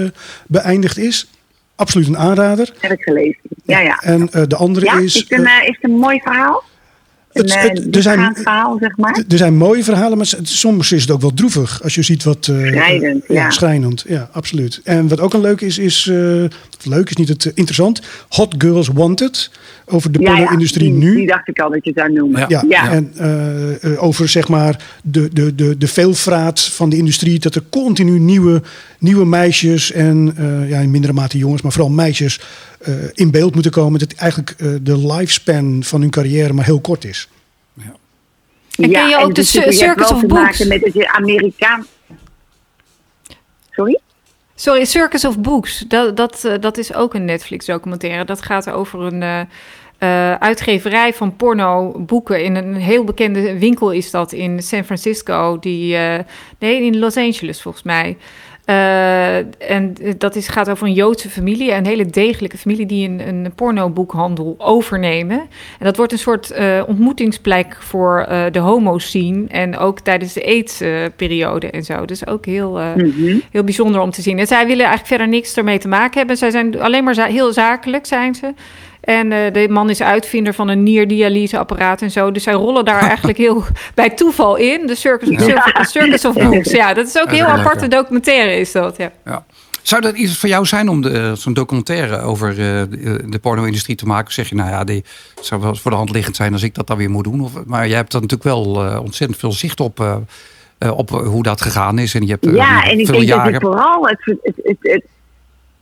[0.47, 1.27] beëindigd is.
[1.75, 2.73] Absoluut een aanrader.
[2.79, 3.39] Heb ik gelezen.
[3.65, 3.97] Ja, ja.
[4.03, 5.03] En eh, de andere Ja, is...
[5.15, 6.63] is het een, eh, is het een mooi verhaal?
[7.33, 9.23] Het- eh, het- er zijn- verhaal, zeg maar.
[9.27, 11.83] Er zijn mooie verhalen, maar soms is het ook wel droevig.
[11.83, 12.47] Als je ziet wat...
[12.47, 13.33] eh, Schrijnend, ja.
[13.35, 13.49] ja.
[13.49, 14.81] schrijnend, ja, absoluut.
[14.83, 16.07] En wat ook een leuk is, is...
[16.09, 16.43] eh,
[16.83, 18.01] leuk is niet het interessant.
[18.29, 19.49] Hot Girls Wanted.
[19.85, 21.15] Over de porno-industrie die, nu.
[21.15, 22.39] Die dacht ik al dat je het zou noemen.
[22.39, 22.47] Ja.
[22.49, 22.91] Ja, Ja.
[22.91, 27.39] en eh, eh, over zeg maar de, de, de, de veelvraat van de industrie.
[27.39, 28.61] Dat er continu nieuwe,
[28.99, 32.39] nieuwe meisjes en eh, ja, in mindere mate jongens, maar vooral meisjes
[32.79, 33.99] eh, in beeld moeten komen.
[33.99, 37.27] Dat eigenlijk eh, de lifespan van hun carrière maar heel kort is.
[38.77, 40.33] En ken je ook de hebt Circus of Books?
[40.33, 41.85] maken met dat je Amerikaan...
[43.71, 43.99] Sorry?
[44.63, 45.79] Sorry, Circus of Books.
[45.79, 48.25] Dat, dat, eh, dat is ook een Netflix-documentaire.
[48.25, 49.39] Dat gaat over een eh,
[49.97, 52.43] eh, uitgeverij van porno-boeken.
[52.43, 55.59] In een heel bekende winkel is dat in San Francisco.
[55.59, 55.97] Die,
[56.59, 58.17] nee, in Los Angeles volgens mij.
[58.65, 59.37] Eh,
[59.71, 63.51] en dat is, gaat over een Joodse familie, een hele degelijke familie die een, een
[63.55, 65.39] pornoboekhandel overnemen.
[65.79, 70.45] En dat wordt een soort eh, ontmoetingsplek voor eh, de homo-scene en ook tijdens de
[70.45, 72.05] AIDS-periode en zo.
[72.05, 73.37] Dus ook heel, Mhm.
[73.51, 74.39] heel bijzonder om te zien.
[74.39, 76.37] En zij willen eigenlijk verder niks ermee te maken hebben.
[76.37, 78.53] Zij zijn alleen maar za- heel zakelijk, zijn ze.
[79.03, 82.31] En eh, de man is uitvinder van een nierdialyseapparaat en zo.
[82.31, 83.63] Dus zij rollen daar eigenlijk heel
[83.95, 84.87] bij toeval in.
[84.87, 86.71] De Circus, Circus, Circus of Books.
[86.71, 89.11] Ja, dat is ook Dat is heel aparte documentaire is dat, ja.
[89.25, 89.43] Ja.
[89.81, 93.95] Zou dat iets voor jou zijn om de- zo'n documentaire over eh, de, de porno-industrie
[93.95, 94.27] te maken?
[94.27, 95.03] Of zeg je, nou ja, die
[95.41, 97.41] zou wel voor de hand liggend zijn als ik dat dan weer moet doen.
[97.41, 100.15] Of, maar jij hebt er natuurlijk wel eh, ontzettend veel zicht op, eh,
[100.77, 102.13] eh, op hoe dat gegaan is.
[102.15, 103.51] En je hebt eh, Ja, en ik denk jaren.
[103.51, 105.05] dat je vooral het, het, het, het-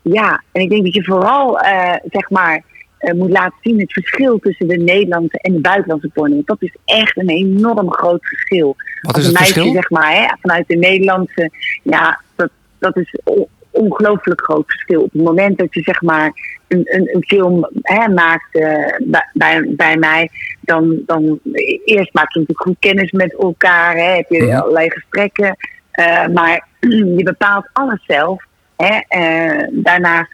[0.01, 2.63] ja, en ik denk dat je vooral eh, zeg maar
[3.01, 6.41] eh, moet laten zien het verschil tussen de Nederlandse en de buitenlandse porno.
[6.45, 8.75] Dat is echt een enorm groot verschil.
[9.01, 9.73] Wat is het meisje, verschil?
[9.73, 11.51] zeg maar, hè, vanuit de Nederlandse,
[11.83, 12.49] ja, dat,
[12.79, 15.01] dat is on- ongelooflijk groot verschil.
[15.01, 16.31] Op het moment dat je zeg maar
[16.67, 20.29] een, een, een film hè, maakt eh, bij, bij, mij,
[20.61, 21.39] dan, dan
[21.85, 24.55] eerst maak je natuurlijk goed kennis met elkaar, hè, heb je Mhm.
[24.57, 25.55] allerlei gesprekken,
[25.91, 26.67] eh, maar
[27.17, 28.43] je bepaalt alles zelf.
[28.75, 28.99] Hè,
[29.71, 30.31] daarnaast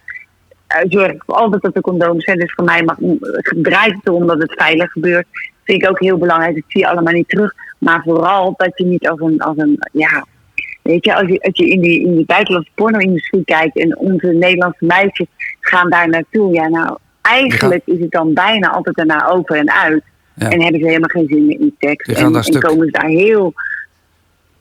[0.67, 2.39] zorg ik altijd dat er condooms zijn.
[2.39, 2.97] Dus voor mij mag,
[3.55, 5.27] draait het erom dat het veilig gebeurt.
[5.63, 6.55] Vind ik ook heel belangrijk.
[6.55, 7.53] Dat zie je allemaal niet terug.
[7.77, 10.25] Maar vooral dat je niet als een, als een ja,
[10.81, 14.27] weet je, als je, als je in die, in die buitenlandse porno-industrie kijkt en onze
[14.27, 15.27] Nederlandse meisjes
[15.59, 16.53] gaan daar naartoe.
[16.53, 20.03] Ja, nou, eigenlijk is het dan bijna altijd daarna over en uit.
[20.35, 20.49] Ja.
[20.49, 22.07] En hebben ze helemaal geen zin meer in tekst.
[22.07, 23.53] En, en komen ze daar heel,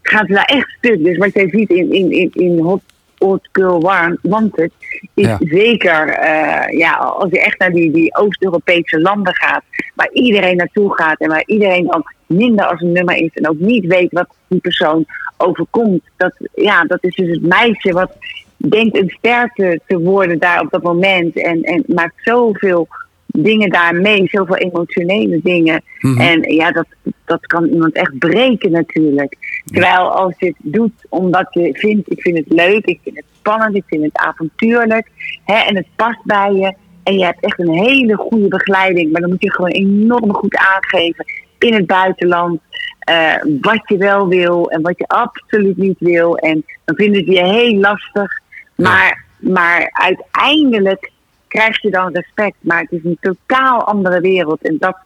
[0.03, 1.05] gaan ze daar echt stuk.
[1.05, 2.81] Dus wat jij ziet in, in, in, in Hot,
[3.19, 4.73] Hot Girl Wa- Wanted,
[5.14, 5.39] is Ja.
[5.41, 9.62] zeker, eh, ja, als je echt naar die, die Oost-Europese landen gaat,
[9.95, 13.59] waar iedereen naartoe gaat en waar iedereen dan minder als een nummer is en ook
[13.59, 15.05] niet weet wat die persoon
[15.37, 16.03] overkomt.
[16.17, 18.12] Dat, ja, dat is dus het meisje wat
[18.57, 22.89] denkt een ster te, te worden daar op dat moment en, en maakt zoveel
[23.27, 25.83] dingen daar mee, zoveel emotionele dingen.
[26.01, 26.21] Mhm.
[26.21, 26.87] En ja, dat,
[27.25, 29.56] dat kan iemand echt breken natuurlijk.
[29.73, 33.25] Terwijl als je het doet omdat je vindt, ik vind het leuk, ik vind het
[33.39, 35.11] spannend, ik vind het avontuurlijk.
[35.45, 36.75] Hè, en het past bij je.
[37.03, 39.12] En je hebt echt een hele goede begeleiding.
[39.12, 41.25] Maar dan moet je gewoon enorm goed aangeven
[41.59, 42.61] in het buitenland.
[42.99, 46.37] eh, wat je wel wil en wat je absoluut niet wil.
[46.37, 48.41] En dan vinden ze je heel lastig.
[48.75, 51.11] Maar, maar uiteindelijk
[51.49, 52.57] krijg je dan respect.
[52.61, 54.62] Maar het is een totaal andere wereld.
[54.62, 54.97] En dat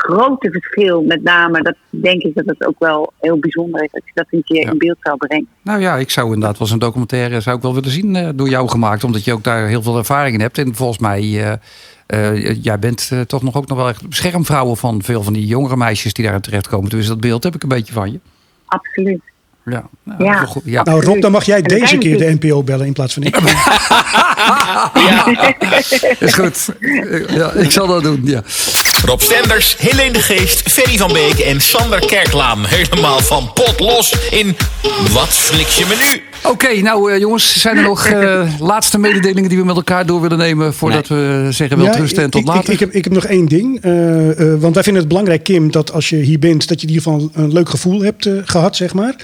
[0.00, 3.88] grote verschil, met name, dat denk ik dat het ook wel heel bijzonder is.
[3.92, 4.70] Dat je dat een keer Ja.
[4.70, 5.46] in beeld zou brengen.
[5.62, 8.48] Nou ja, ik zou inderdaad wel zo'n documentaire zou ik wel willen zien eh, door
[8.48, 9.04] jou gemaakt.
[9.04, 10.58] Omdat je ook daar heel veel ervaring in hebt.
[10.58, 11.52] En volgens mij, eh,
[12.06, 15.46] eh, jij bent eh, toch nog ook nog wel echt beschermvrouwen van veel van die
[15.46, 16.90] jongere meisjes die daar terechtkomen.
[16.90, 18.20] Dus dat beeld heb ik een beetje van je.
[18.66, 19.20] Absoluut.
[19.64, 20.44] Ja, nou, Ja.
[20.44, 20.62] goed.
[20.64, 20.82] ja.
[20.82, 23.36] Nou Rob, dan mag jij deze keer de NPO bellen in plaats van ik.
[26.20, 26.68] is goed.
[27.28, 28.20] Ja, ik zal dat doen.
[28.24, 28.42] Ja.
[29.04, 32.64] Rob Stenders, Helene de Geest, Ferry van Beek en Sander Kerklaan.
[32.66, 34.56] Helemaal van pot los in
[35.12, 36.22] Wat flik je me nu?
[36.50, 40.20] Oké, nou eh, jongens, zijn er nog eh, laatste mededelingen die we met elkaar door
[40.20, 42.64] willen nemen voordat we zeggen wel Ja, rusten en tot ik, later?
[42.64, 43.80] Ik, ik, heb, ik heb nog één ding.
[43.80, 46.86] Eh, eh, want wij vinden het belangrijk, Kim, dat als je hier bent, dat je
[46.86, 49.14] in ieder geval een leuk gevoel hebt eh, gehad, zeg maar.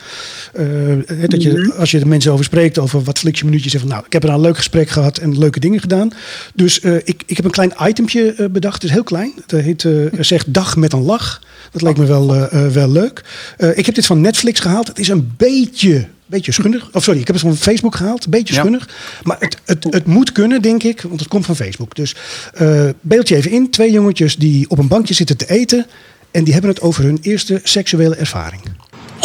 [0.52, 0.64] Eh,
[1.06, 3.82] hè, dat je, als je er mensen over spreekt, over wat fliks je minuutje, zegt
[3.82, 6.10] van nou, ik heb er een leuk gesprek gehad en leuke dingen gedaan.
[6.54, 9.32] Dus eh, ik, ik heb een klein itempje bedacht, het is heel klein.
[9.46, 11.40] Het heet eh, zeg dag met een lach.
[11.72, 13.24] Dat lijkt me wel, eh, eh, wel leuk.
[13.56, 14.86] Eh, ik heb dit van Netflix gehaald.
[14.88, 16.88] Het is een beetje, beetje schunnig.
[16.92, 18.24] Of sorry, ik heb het van Facebook gehaald.
[18.24, 18.60] Een beetje Ja.
[18.60, 18.88] schunnig.
[19.22, 21.02] Maar het, het, het moet kunnen, denk ik.
[21.02, 21.94] Want het komt van Facebook.
[21.94, 22.14] Dus
[22.54, 23.70] eh beeld je even in.
[23.70, 25.86] Twee jongetjes die op een bankje zitten te eten.
[26.30, 28.62] En die hebben het over hun eerste seksuele ervaring.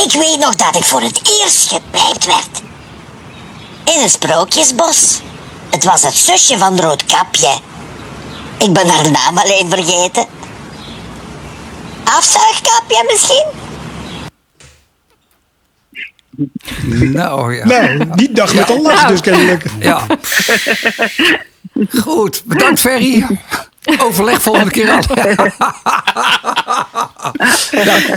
[0.05, 2.61] Ik weet nog dat ik voor het eerst gepijpt werd.
[3.95, 5.19] In een sprookjesbos.
[5.71, 7.59] Het was het zusje van Roodkapje.
[8.64, 10.26] Ik ben haar naam alleen vergeten.
[12.03, 13.45] Afzuigkapje misschien?
[17.14, 17.66] Nou ja.
[17.66, 19.64] Nou, die dag met een lach dus kennelijk.
[19.80, 20.05] ja.
[21.99, 23.26] Goed, bedankt Ferry.
[23.99, 25.01] Overleg volgende keer al.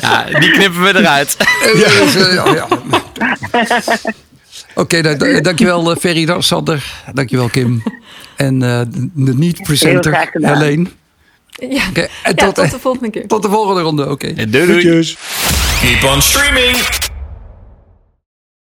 [0.00, 1.36] Ja, die knippen we eruit.
[1.74, 2.66] Ja, ja.
[4.74, 7.02] Oké, dan- dan- dankjewel eh, Ferry, dan Sander.
[7.12, 7.82] Dankjewel Kim.
[8.36, 8.80] En eh,
[9.14, 10.28] de niet-presenter.
[10.32, 10.86] Helene.
[11.48, 13.26] Ja, Oké, en ja, tot, tot de volgende keer.
[13.26, 14.10] tot de volgende ronde.
[14.10, 14.32] Oké.
[14.46, 15.16] Doei doei.
[15.80, 16.76] Keep on streaming.